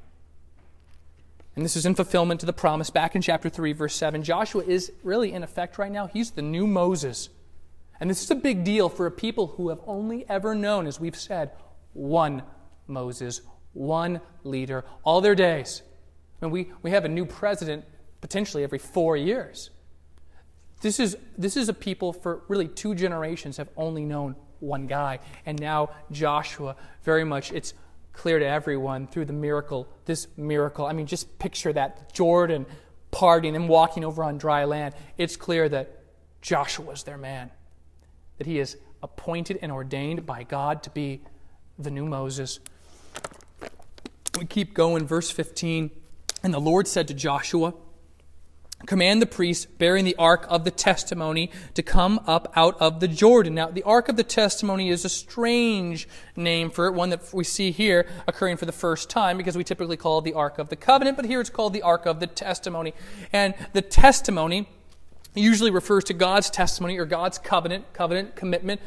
[1.59, 4.23] And this is in fulfillment to the promise back in chapter 3, verse 7.
[4.23, 7.31] Joshua is really, in effect, right now, he's the new Moses.
[7.99, 11.01] And this is a big deal for a people who have only ever known, as
[11.01, 11.51] we've said,
[11.95, 12.45] one
[12.87, 13.41] Moses,
[13.73, 15.83] one leader, all their days.
[16.41, 17.85] I mean, we, we have a new president
[18.21, 19.71] potentially every four years.
[20.81, 25.19] This is, this is a people for really two generations have only known one guy.
[25.45, 27.75] And now Joshua, very much, it's
[28.19, 30.85] clear to everyone through the miracle, this miracle.
[30.85, 32.67] I mean, just picture that Jordan
[33.13, 34.95] parting and walking over on dry land.
[35.17, 36.03] It's clear that
[36.43, 37.51] Joshua is their man,
[38.39, 41.23] that he is appointed and ordained by God to be
[41.79, 42.59] the new Moses.
[44.37, 45.91] We keep going, verse 15.
[46.43, 47.73] And the Lord said to Joshua,
[48.87, 53.09] command the priests bearing the ark of the testimony to come up out of the
[53.09, 53.55] Jordan.
[53.55, 57.45] Now, the ark of the testimony is a strange name for it, one that we
[57.45, 60.69] see here occurring for the first time because we typically call it the ark of
[60.69, 62.95] the covenant, but here it's called the ark of the testimony.
[63.33, 64.69] And the testimony
[65.35, 68.81] usually refers to God's testimony or God's covenant, covenant commitment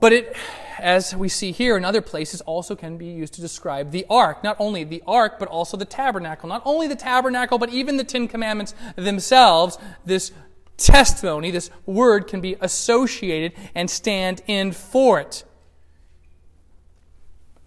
[0.00, 0.34] but it,
[0.78, 4.42] as we see here in other places, also can be used to describe the ark.
[4.42, 6.48] Not only the ark, but also the tabernacle.
[6.48, 9.78] Not only the tabernacle, but even the Ten Commandments themselves.
[10.04, 10.32] This
[10.78, 15.44] testimony, this word can be associated and stand in for it.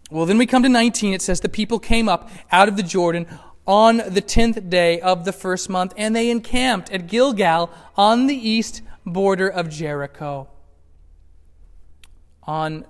[0.10, 1.14] Well, then we come to 19.
[1.14, 3.28] It says, The people came up out of the Jordan
[3.66, 8.36] on the tenth day of the first month, and they encamped at Gilgal on the
[8.36, 10.50] east border of Jericho
[12.46, 12.86] on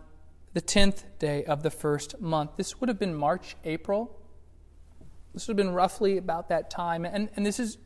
[0.53, 2.51] the 10th day of the first month.
[2.57, 4.19] This would have been March, April.
[5.33, 7.05] This would have been roughly about that time.
[7.05, 7.77] And, and this is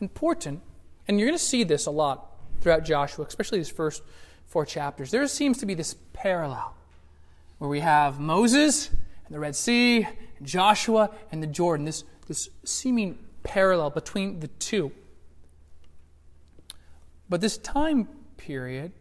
[0.00, 0.62] important.
[1.08, 2.28] And you're going to see this a lot
[2.60, 4.02] throughout Joshua, especially these first
[4.46, 5.10] four chapters.
[5.10, 6.74] There seems to be this parallel
[7.58, 10.06] where we have Moses and the Red Sea,
[10.38, 14.92] and Joshua and the Jordan, this, this seeming parallel between the two.
[17.28, 18.92] But this time period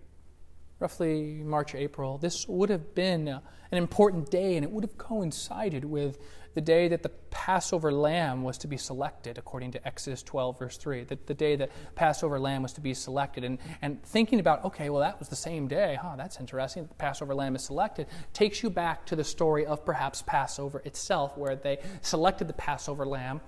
[0.82, 3.40] roughly March, April, this would have been uh,
[3.72, 6.18] an important day and it would have coincided with
[6.54, 10.78] the day that the Passover lamb was to be selected, according to Exodus 12, verse
[10.78, 11.06] 3.
[11.06, 13.46] The, the day that Passover lamb was to be selected.
[13.46, 15.98] And, and thinking about, okay, well, that was the same day.
[16.02, 16.88] Huh, that's interesting.
[16.88, 18.08] The Passover lamb is selected.
[18.34, 23.06] Takes you back to the story of perhaps Passover itself, where they selected the Passover
[23.06, 23.40] lamb,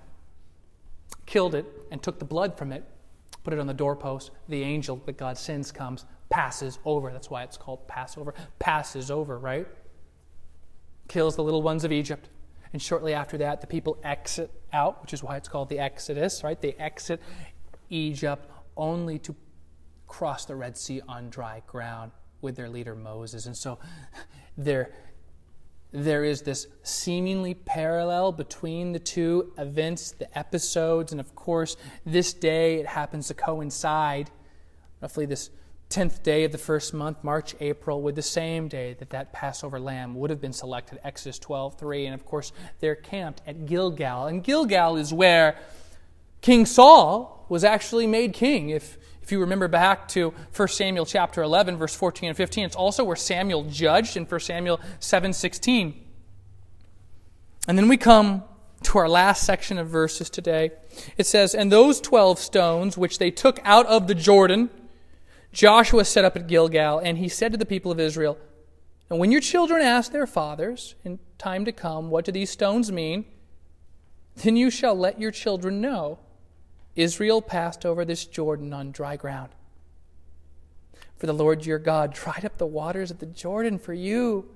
[1.26, 2.84] killed it, and took the blood from it,
[3.42, 4.30] put it on the doorpost.
[4.48, 7.12] The angel that God sends comes, passes over.
[7.12, 8.34] That's why it's called Passover.
[8.58, 9.66] Passes over, right?
[11.08, 12.28] Kills the little ones of Egypt.
[12.72, 16.42] And shortly after that, the people exit out, which is why it's called the Exodus,
[16.42, 16.60] right?
[16.60, 17.20] They exit
[17.88, 19.34] Egypt only to
[20.08, 22.10] cross the Red Sea on dry ground
[22.40, 23.46] with their leader Moses.
[23.46, 23.78] And so
[24.58, 24.92] there,
[25.92, 32.32] there is this seemingly parallel between the two events, the episodes, and of course, this
[32.32, 34.30] day it happens to coincide
[35.00, 35.50] roughly this
[35.90, 39.78] 10th day of the first month, March, April, with the same day that that Passover
[39.78, 42.06] lamb would have been selected, Exodus 12, 3.
[42.06, 44.26] And of course, they're camped at Gilgal.
[44.26, 45.56] And Gilgal is where
[46.40, 48.70] King Saul was actually made king.
[48.70, 52.76] If, if you remember back to 1 Samuel chapter 11, verse 14 and 15, it's
[52.76, 56.04] also where Samuel judged in 1 Samuel 7, 16.
[57.66, 58.42] And then we come
[58.84, 60.72] to our last section of verses today.
[61.16, 64.70] It says, And those 12 stones which they took out of the Jordan,
[65.54, 68.36] Joshua set up at Gilgal, and he said to the people of Israel,
[69.08, 72.90] And when your children ask their fathers in time to come, What do these stones
[72.90, 73.24] mean?
[74.34, 76.18] Then you shall let your children know
[76.96, 79.50] Israel passed over this Jordan on dry ground.
[81.16, 84.50] For the Lord your God dried up the waters of the Jordan for you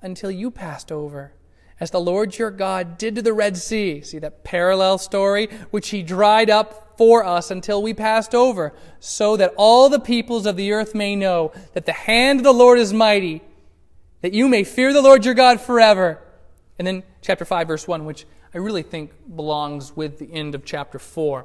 [0.00, 1.32] until you passed over
[1.78, 4.00] as the Lord your God did to the Red Sea.
[4.00, 5.48] See that parallel story?
[5.70, 10.46] Which he dried up for us until we passed over, so that all the peoples
[10.46, 13.42] of the earth may know that the hand of the Lord is mighty,
[14.22, 16.22] that you may fear the Lord your God forever.
[16.78, 20.64] And then chapter 5, verse 1, which I really think belongs with the end of
[20.64, 21.44] chapter 4.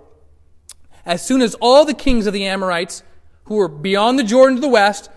[1.05, 3.03] As soon as all the kings of the Amorites,
[3.45, 5.09] who were beyond the Jordan to the west,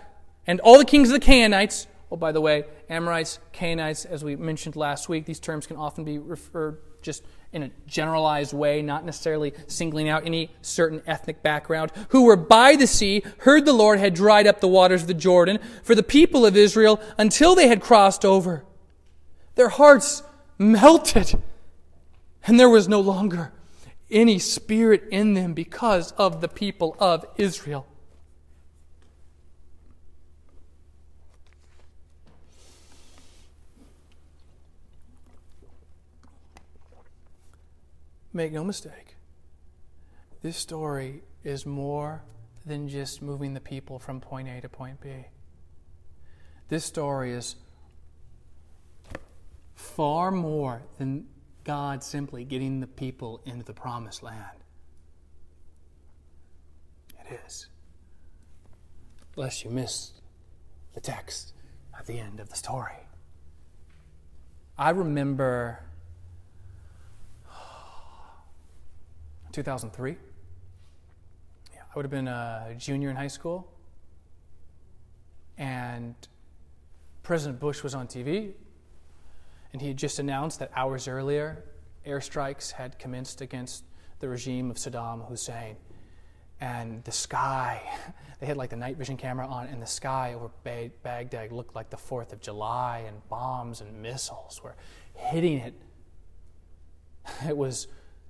[0.47, 4.37] and all the kings of the Canaanites, Oh, by the way, Amorites, Canaanites, as we
[4.37, 9.05] mentioned last week, these terms can often be referred just in a generalized way, not
[9.05, 13.99] necessarily singling out any certain ethnic background, who were by the sea, heard the Lord
[13.99, 17.67] had dried up the waters of the Jordan for the people of Israel until they
[17.67, 18.65] had crossed over.
[19.57, 20.23] Their hearts
[20.57, 21.43] melted,
[22.47, 23.53] and there was no longer
[24.09, 27.89] any spirit in them because of the people of Israel.
[38.37, 39.15] Make no mistake,
[40.43, 42.25] this story is more
[42.67, 45.27] than just moving the people from point A to point B.
[46.69, 47.55] This story is
[49.77, 51.27] far more than
[51.63, 54.65] God simply getting the people into the promised land.
[57.21, 57.69] It is.
[59.37, 60.13] Lest you miss
[60.93, 61.53] the text
[61.97, 63.07] at the end of the story.
[64.77, 65.85] I remember
[69.55, 70.17] 2003.
[71.73, 73.71] Yeah, I would have been a junior in high school.
[75.57, 76.17] And
[77.23, 78.53] President Bush was on TV,
[79.73, 81.65] and he had just announced that hours earlier,
[82.05, 83.85] airstrikes had commenced against
[84.19, 85.77] the regime of Saddam Hussein.
[86.61, 87.81] And the sky,
[88.41, 91.91] they had like the night vision camera on, and the sky over Baghdad looked like
[91.91, 94.75] the 4th of July, and bombs and missiles were
[95.15, 95.75] hitting it.
[97.49, 97.87] It was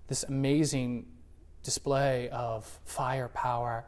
[0.07, 1.07] this amazing
[1.65, 3.85] display of firepower,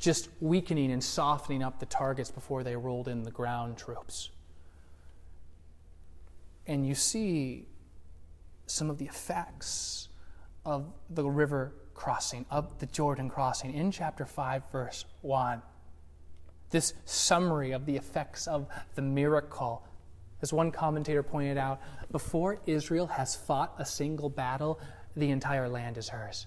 [0.00, 4.30] just weakening and softening up the targets before they rolled in the ground troops.
[6.66, 7.66] And you see
[8.66, 10.08] some of the effects
[10.64, 15.62] of the river crossing, of the Jordan crossing in chapter 5, verse 1.
[16.70, 19.82] This summary of the effects of the miracle.
[20.42, 21.80] As one commentator pointed out,
[22.12, 24.78] before Israel has fought a single battle,
[25.16, 26.46] the entire land is hers.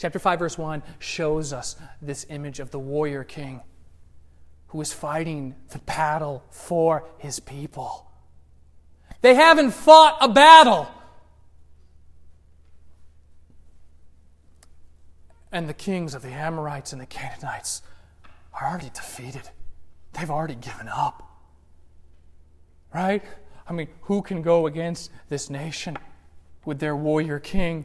[0.00, 3.60] Chapter 5, verse 1 shows us this image of the warrior king
[4.68, 8.10] who is fighting the battle for his people.
[9.20, 10.88] They haven't fought a battle.
[15.52, 17.82] And the kings of the Amorites and the Canaanites
[18.54, 19.50] are already defeated.
[20.14, 21.28] They've already given up.
[22.94, 23.22] Right?
[23.68, 25.98] I mean, who can go against this nation
[26.64, 27.84] with their warrior king?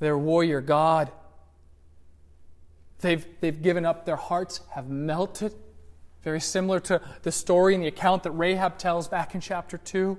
[0.00, 1.12] Their warrior God.
[3.00, 5.54] They've, they've given up, their hearts have melted.
[6.22, 10.18] Very similar to the story and the account that Rahab tells back in chapter 2.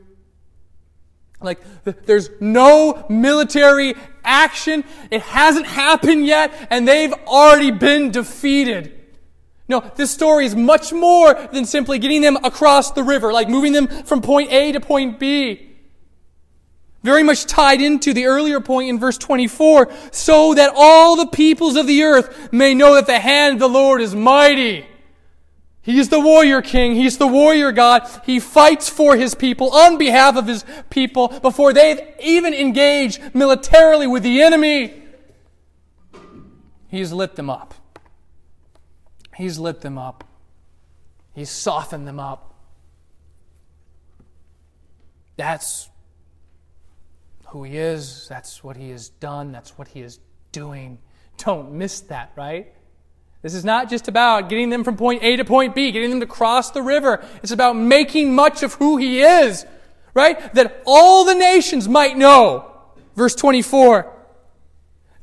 [1.41, 4.83] Like, there's no military action.
[5.09, 8.97] It hasn't happened yet, and they've already been defeated.
[9.67, 13.73] No, this story is much more than simply getting them across the river, like moving
[13.73, 15.70] them from point A to point B
[17.03, 21.75] very much tied into the earlier point in verse 24, so that all the peoples
[21.75, 24.85] of the earth may know that the hand of the Lord is mighty.
[25.83, 26.93] He's the warrior king.
[26.95, 28.07] He's the warrior God.
[28.23, 34.05] He fights for his people on behalf of his people before they've even engaged militarily
[34.05, 35.01] with the enemy.
[36.87, 37.73] He's lit them up.
[39.35, 40.23] He's lit them up.
[41.33, 42.53] He's softened them up.
[45.35, 45.89] That's
[47.51, 50.19] who He is, that's what He has done, that's what He is
[50.51, 50.97] doing.
[51.37, 52.73] Don't miss that, right?
[53.41, 56.21] This is not just about getting them from point A to point B, getting them
[56.21, 57.25] to cross the river.
[57.43, 59.65] It's about making much of who He is,
[60.13, 60.53] right?
[60.53, 62.71] That all the nations might know.
[63.15, 64.11] Verse 24.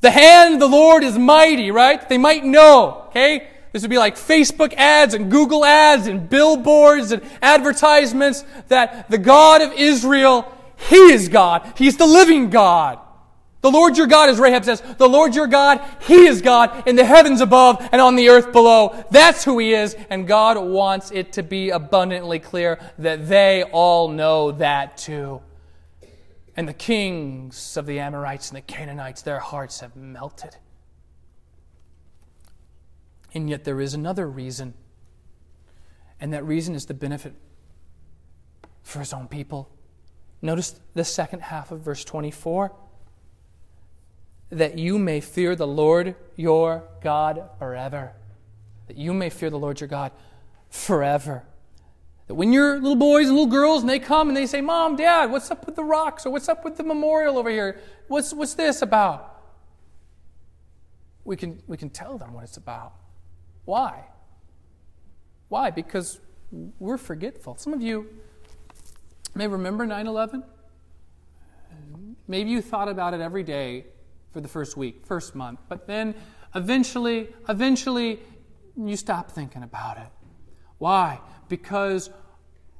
[0.00, 2.06] The hand of the Lord is mighty, right?
[2.08, 3.48] They might know, okay?
[3.72, 9.18] This would be like Facebook ads and Google ads and billboards and advertisements that the
[9.18, 11.72] God of Israel he is God.
[11.76, 13.00] He's the living God.
[13.60, 16.94] The Lord your God, as Rahab says, the Lord your God, He is God in
[16.94, 19.04] the heavens above and on the earth below.
[19.10, 24.08] That's who He is, and God wants it to be abundantly clear that they all
[24.08, 25.42] know that too.
[26.56, 30.56] And the kings of the Amorites and the Canaanites, their hearts have melted.
[33.34, 34.74] And yet there is another reason,
[36.20, 37.34] and that reason is the benefit
[38.84, 39.68] for His own people.
[40.40, 42.72] Notice the second half of verse 24
[44.50, 48.12] that you may fear the Lord your God forever.
[48.86, 50.12] That you may fear the Lord your God
[50.70, 51.44] forever.
[52.28, 54.96] That when your little boys and little girls and they come and they say, Mom,
[54.96, 56.24] Dad, what's up with the rocks?
[56.24, 57.80] Or what's up with the memorial over here?
[58.06, 59.34] What's, what's this about?
[61.24, 62.94] We can, we can tell them what it's about.
[63.64, 64.04] Why?
[65.48, 65.70] Why?
[65.70, 66.20] Because
[66.78, 67.56] we're forgetful.
[67.56, 68.08] Some of you
[69.38, 70.42] may remember 9 11.
[72.26, 73.86] Maybe you thought about it every day
[74.32, 76.14] for the first week, first month, but then
[76.54, 78.20] eventually, eventually,
[78.76, 80.08] you stop thinking about it.
[80.78, 81.20] Why?
[81.48, 82.10] Because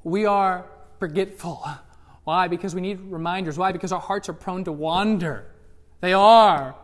[0.03, 0.65] we are
[0.99, 1.65] forgetful.
[2.25, 2.47] Why?
[2.47, 3.57] Because we need reminders.
[3.57, 3.71] Why?
[3.71, 5.49] Because our hearts are prone to wander.
[6.01, 6.75] They are.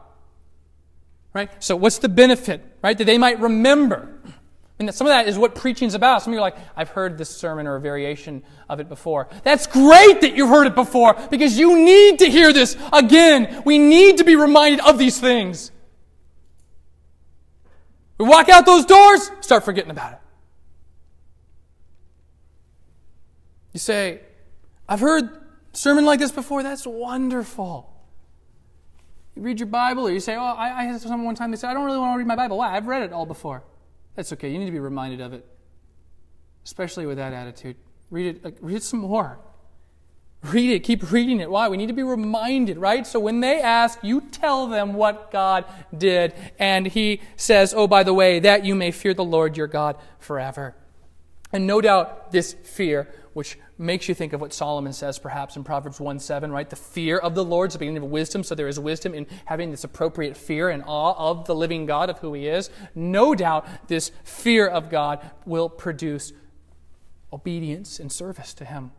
[1.33, 1.51] Right?
[1.61, 2.63] So, what's the benefit?
[2.81, 2.97] Right?
[2.97, 4.21] That they might remember.
[4.77, 6.21] And some of that is what preaching's about.
[6.21, 9.29] Some of you are like, I've heard this sermon or a variation of it before.
[9.43, 13.63] That's great that you've heard it before because you need to hear this again.
[13.65, 15.71] We need to be reminded of these things.
[18.17, 20.19] We walk out those doors, start forgetting about it.
[23.73, 24.21] You say,
[24.87, 25.29] I've heard
[25.71, 26.63] sermon like this before.
[26.63, 27.93] That's wonderful.
[29.35, 31.57] You read your Bible, or you say, Oh, I, I had someone one time, they
[31.57, 32.57] said, I don't really want to read my Bible.
[32.57, 32.75] Why?
[32.75, 33.63] I've read it all before.
[34.15, 34.49] That's okay.
[34.49, 35.45] You need to be reminded of it,
[36.65, 37.75] especially with that attitude.
[38.09, 39.39] Read it, read it some more.
[40.43, 40.79] Read it.
[40.81, 41.49] Keep reading it.
[41.49, 41.69] Why?
[41.69, 43.07] We need to be reminded, right?
[43.07, 46.33] So when they ask, you tell them what God did.
[46.59, 49.97] And he says, Oh, by the way, that you may fear the Lord your God
[50.19, 50.75] forever.
[51.51, 55.65] And no doubt this fear, which makes you think of what Solomon says perhaps in
[55.65, 56.69] Proverbs 1 7, right?
[56.69, 58.45] The fear of the Lord is the beginning of wisdom.
[58.45, 62.09] So there is wisdom in having this appropriate fear and awe of the living God,
[62.09, 62.69] of who He is.
[62.95, 66.31] No doubt this fear of God will produce
[67.33, 68.91] obedience and service to Him.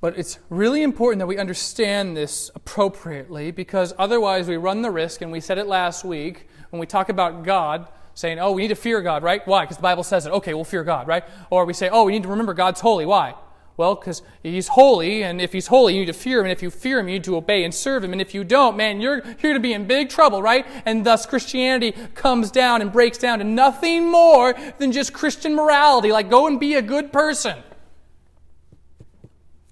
[0.00, 5.20] But it's really important that we understand this appropriately because otherwise we run the risk,
[5.20, 8.68] and we said it last week when we talk about God saying, oh, we need
[8.68, 9.46] to fear God, right?
[9.46, 9.64] Why?
[9.64, 10.32] Because the Bible says it.
[10.32, 11.24] Okay, we'll fear God, right?
[11.50, 13.06] Or we say, oh, we need to remember God's holy.
[13.06, 13.34] Why?
[13.76, 16.62] Well, because He's holy, and if He's holy, you need to fear Him, and if
[16.62, 19.00] you fear Him, you need to obey and serve Him, and if you don't, man,
[19.00, 20.66] you're here to be in big trouble, right?
[20.84, 26.12] And thus Christianity comes down and breaks down to nothing more than just Christian morality,
[26.12, 27.58] like go and be a good person.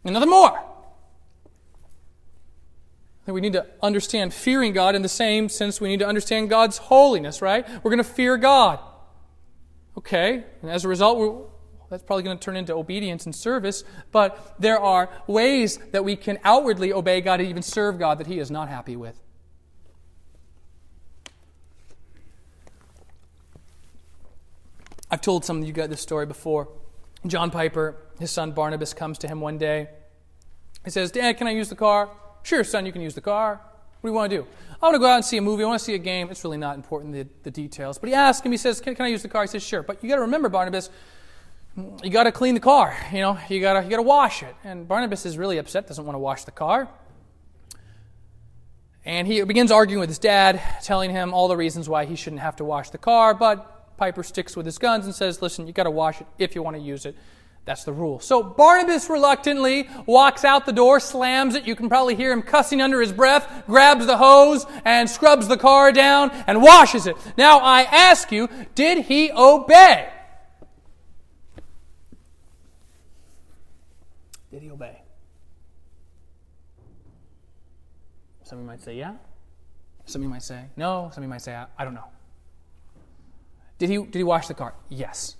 [0.02, 0.58] And nothing more
[3.30, 6.50] that we need to understand fearing God in the same sense we need to understand
[6.50, 7.64] God's holiness, right?
[7.84, 8.80] We're going to fear God.
[9.96, 11.52] Okay, and as a result,
[11.90, 16.16] that's probably going to turn into obedience and service, but there are ways that we
[16.16, 19.20] can outwardly obey God and even serve God that He is not happy with.
[25.08, 26.68] I've told some of you guys this story before.
[27.26, 29.88] John Piper, his son Barnabas, comes to him one day.
[30.84, 32.10] He says, Dad, can I use the car?
[32.42, 33.60] Sure, son, you can use the car.
[34.00, 34.46] What do you want to do?
[34.80, 35.62] I want to go out and see a movie.
[35.62, 36.30] I want to see a game.
[36.30, 37.98] It's really not important, the, the details.
[37.98, 39.42] But he asks him, he says, can, can I use the car?
[39.42, 39.82] He says, Sure.
[39.82, 40.88] But you got to remember, Barnabas,
[42.02, 42.96] you got to clean the car.
[43.12, 44.54] You know, you got to you to wash it.
[44.64, 46.88] And Barnabas is really upset, doesn't want to wash the car.
[49.04, 52.42] And he begins arguing with his dad, telling him all the reasons why he shouldn't
[52.42, 53.34] have to wash the car.
[53.34, 56.54] But Piper sticks with his guns and says, Listen, you got to wash it if
[56.54, 57.14] you want to use it.
[57.64, 58.20] That's the rule.
[58.20, 61.66] So Barnabas reluctantly walks out the door, slams it.
[61.66, 65.56] You can probably hear him cussing under his breath, grabs the hose and scrubs the
[65.56, 67.16] car down and washes it.
[67.36, 70.08] Now I ask you, did he obey?
[74.50, 75.02] Did he obey?
[78.42, 79.14] Some of you might say, yeah.
[80.06, 81.10] Some of you might say, no.
[81.12, 82.08] Some of you might say, I, I don't know.
[83.78, 84.74] Did he, did he wash the car?
[84.88, 85.36] Yes.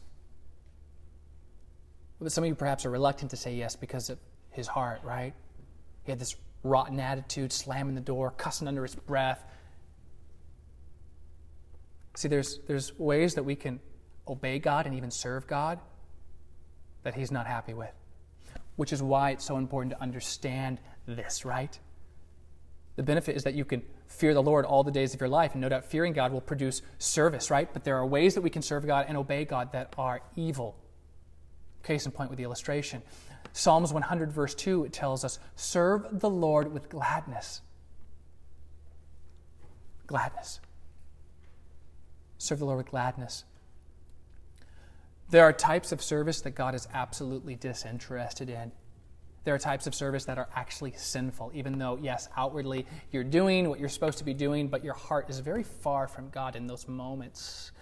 [2.21, 4.19] But some of you perhaps are reluctant to say yes because of
[4.51, 5.33] his heart, right?
[6.05, 9.43] He had this rotten attitude, slamming the door, cussing under his breath.
[12.15, 13.81] See, there's, there's ways that we can
[14.29, 15.79] obey God and even serve God
[17.03, 17.93] that he's not happy with,
[18.77, 21.79] which is why it's so important to understand this, right?
[22.97, 25.53] The benefit is that you can fear the Lord all the days of your life,
[25.53, 27.73] and no doubt fearing God will produce service, right?
[27.73, 30.77] But there are ways that we can serve God and obey God that are evil.
[31.83, 33.03] Case in point with the illustration.
[33.53, 37.63] Psalms 100, verse 2, it tells us, Serve the Lord with gladness.
[40.07, 40.61] Gladness.
[42.39, 43.45] Serve the Lord with gladness.
[45.31, 48.73] There are types of service that God is absolutely disinterested in.
[49.45, 53.69] There are types of service that are actually sinful, even though, yes, outwardly you're doing
[53.69, 56.67] what you're supposed to be doing, but your heart is very far from God in
[56.67, 57.73] those moments.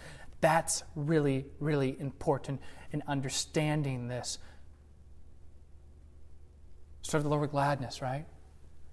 [0.41, 2.61] That's really, really important
[2.93, 4.39] in understanding this.
[7.03, 8.27] Serve the Lord with gladness, right?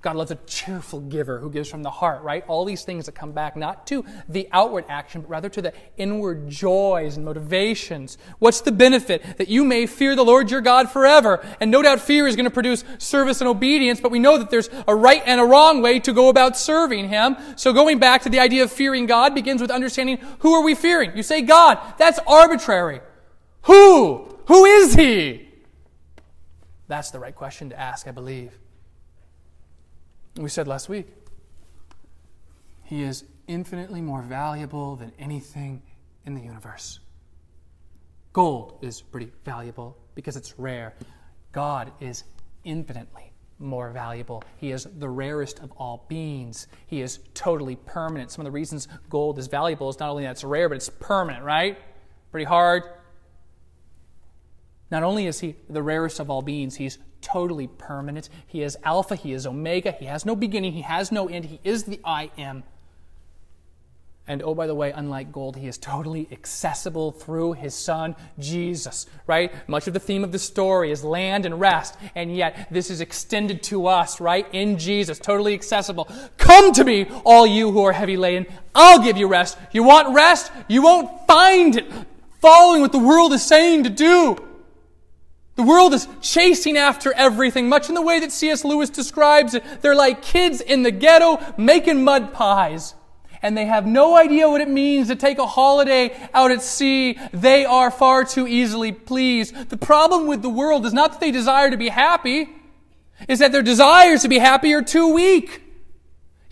[0.05, 2.45] God loves a cheerful giver who gives from the heart, right?
[2.47, 5.73] All these things that come back not to the outward action, but rather to the
[5.97, 8.19] inward joys and motivations.
[8.37, 9.23] What's the benefit?
[9.39, 11.43] That you may fear the Lord your God forever.
[11.59, 14.51] And no doubt fear is going to produce service and obedience, but we know that
[14.51, 17.35] there's a right and a wrong way to go about serving Him.
[17.55, 20.75] So going back to the idea of fearing God begins with understanding who are we
[20.75, 21.17] fearing?
[21.17, 21.79] You say God.
[21.97, 23.01] That's arbitrary.
[23.63, 24.37] Who?
[24.49, 25.49] Who is He?
[26.87, 28.51] That's the right question to ask, I believe.
[30.37, 31.07] We said last week,
[32.83, 35.81] He is infinitely more valuable than anything
[36.25, 36.99] in the universe.
[38.33, 40.93] Gold is pretty valuable because it's rare.
[41.53, 42.25] God is
[42.65, 44.43] infinitely more valuable.
[44.57, 46.67] He is the rarest of all beings.
[46.85, 48.29] He is totally permanent.
[48.31, 50.89] Some of the reasons gold is valuable is not only that it's rare, but it's
[50.89, 51.77] permanent, right?
[52.31, 52.83] Pretty hard.
[54.91, 58.29] Not only is he the rarest of all beings, he's totally permanent.
[58.45, 61.59] He is Alpha, he is Omega, he has no beginning, he has no end, he
[61.63, 62.63] is the I am.
[64.27, 69.05] And oh, by the way, unlike gold, he is totally accessible through his son, Jesus,
[69.27, 69.51] right?
[69.67, 73.01] Much of the theme of the story is land and rest, and yet this is
[73.01, 74.47] extended to us, right?
[74.51, 76.07] In Jesus, totally accessible.
[76.37, 78.47] Come to me, all you who are heavy laden.
[78.73, 79.57] I'll give you rest.
[79.71, 80.51] You want rest?
[80.67, 81.91] You won't find it
[82.39, 84.37] following what the world is saying to do.
[85.55, 88.65] The world is chasing after everything, much in the way that C.S.
[88.65, 89.63] Lewis describes it.
[89.81, 92.93] They're like kids in the ghetto making mud pies
[93.45, 97.19] and they have no idea what it means to take a holiday out at sea.
[97.31, 99.69] They are far too easily pleased.
[99.69, 102.49] The problem with the world is not that they desire to be happy,
[103.27, 105.61] is that their desires to be happy are too weak.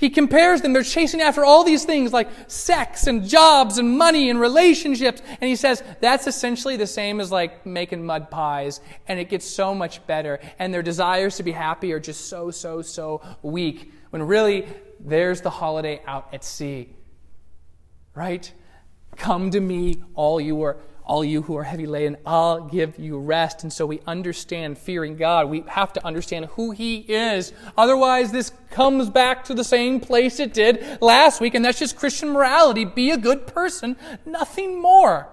[0.03, 0.73] He compares them.
[0.73, 5.21] They're chasing after all these things like sex and jobs and money and relationships.
[5.29, 8.81] And he says that's essentially the same as like making mud pies.
[9.07, 10.41] And it gets so much better.
[10.59, 13.93] And their desires to be happy are just so, so, so weak.
[14.09, 14.67] When really
[14.99, 16.89] there's the holiday out at sea.
[18.13, 18.51] Right?
[19.15, 23.19] Come to me, all you are all you who are heavy laden, I'll give you
[23.19, 23.63] rest.
[23.63, 25.49] And so we understand fearing God.
[25.49, 27.53] We have to understand who He is.
[27.77, 31.97] Otherwise, this comes back to the same place it did last week, and that's just
[31.97, 32.85] Christian morality.
[32.85, 35.27] Be a good person, nothing more.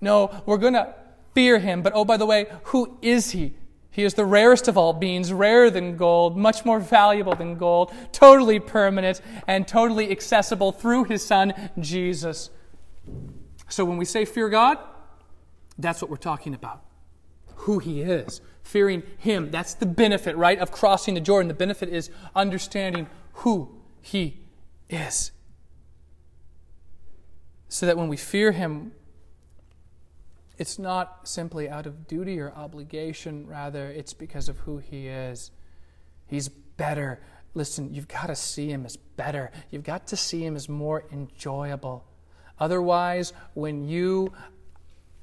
[0.00, 0.94] No, we're going to
[1.34, 1.82] fear Him.
[1.82, 3.54] But oh, by the way, who is He?
[3.90, 7.92] He is the rarest of all beings, rarer than gold, much more valuable than gold,
[8.12, 12.50] totally permanent, and totally accessible through his Son, Jesus.
[13.70, 14.78] So when we say fear God,
[15.78, 16.84] that's what we're talking about.
[17.54, 18.42] Who he is.
[18.62, 19.50] Fearing him.
[19.50, 21.48] That's the benefit, right, of crossing the Jordan.
[21.48, 24.40] The benefit is understanding who he
[24.90, 25.32] is.
[27.68, 28.92] So that when we fear him,
[30.60, 35.50] it's not simply out of duty or obligation, rather, it's because of who He is.
[36.26, 37.18] He's better.
[37.54, 41.04] Listen, you've got to see Him as better, you've got to see Him as more
[41.10, 42.04] enjoyable.
[42.60, 44.32] Otherwise, when you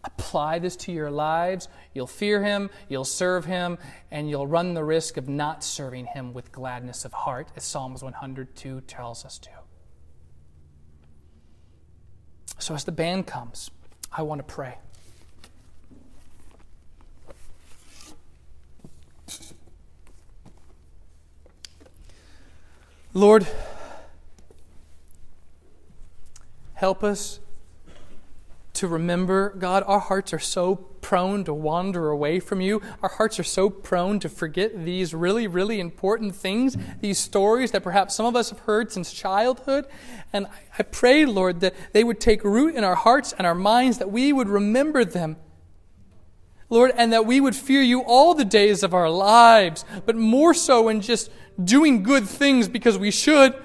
[0.03, 3.77] apply this to your lives, you'll fear Him, you'll serve Him,
[4.09, 8.03] and you'll run the risk of not serving Him with gladness of heart, as Psalms
[8.03, 9.49] 102 tells us to.
[12.59, 13.69] So, as the band comes,
[14.11, 14.77] I want to pray.
[23.13, 23.47] Lord,
[26.77, 27.39] help us
[28.71, 32.83] to remember, God, our hearts are so prone to wander away from you.
[33.01, 37.81] Our hearts are so prone to forget these really, really important things, these stories that
[37.81, 39.87] perhaps some of us have heard since childhood.
[40.31, 40.45] And
[40.77, 44.11] I pray, Lord, that they would take root in our hearts and our minds, that
[44.11, 45.37] we would remember them.
[46.69, 50.53] Lord, and that we would fear you all the days of our lives, but more
[50.53, 51.31] so in just
[51.63, 53.55] doing good things because we should,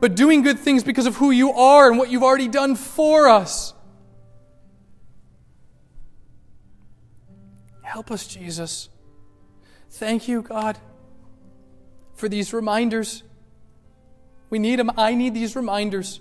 [0.00, 3.28] but doing good things because of who you are and what you've already done for
[3.28, 3.74] us.
[7.82, 8.88] Help us, Jesus.
[9.90, 10.78] Thank you, God,
[12.14, 13.22] for these reminders.
[14.50, 14.90] We need them.
[14.96, 16.20] I need these reminders.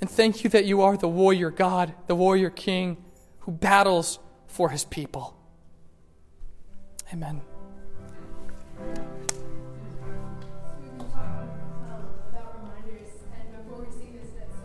[0.00, 3.04] And thank you that you are the warrior God, the warrior King
[3.40, 5.36] who battles for his people.
[7.12, 7.42] Amen.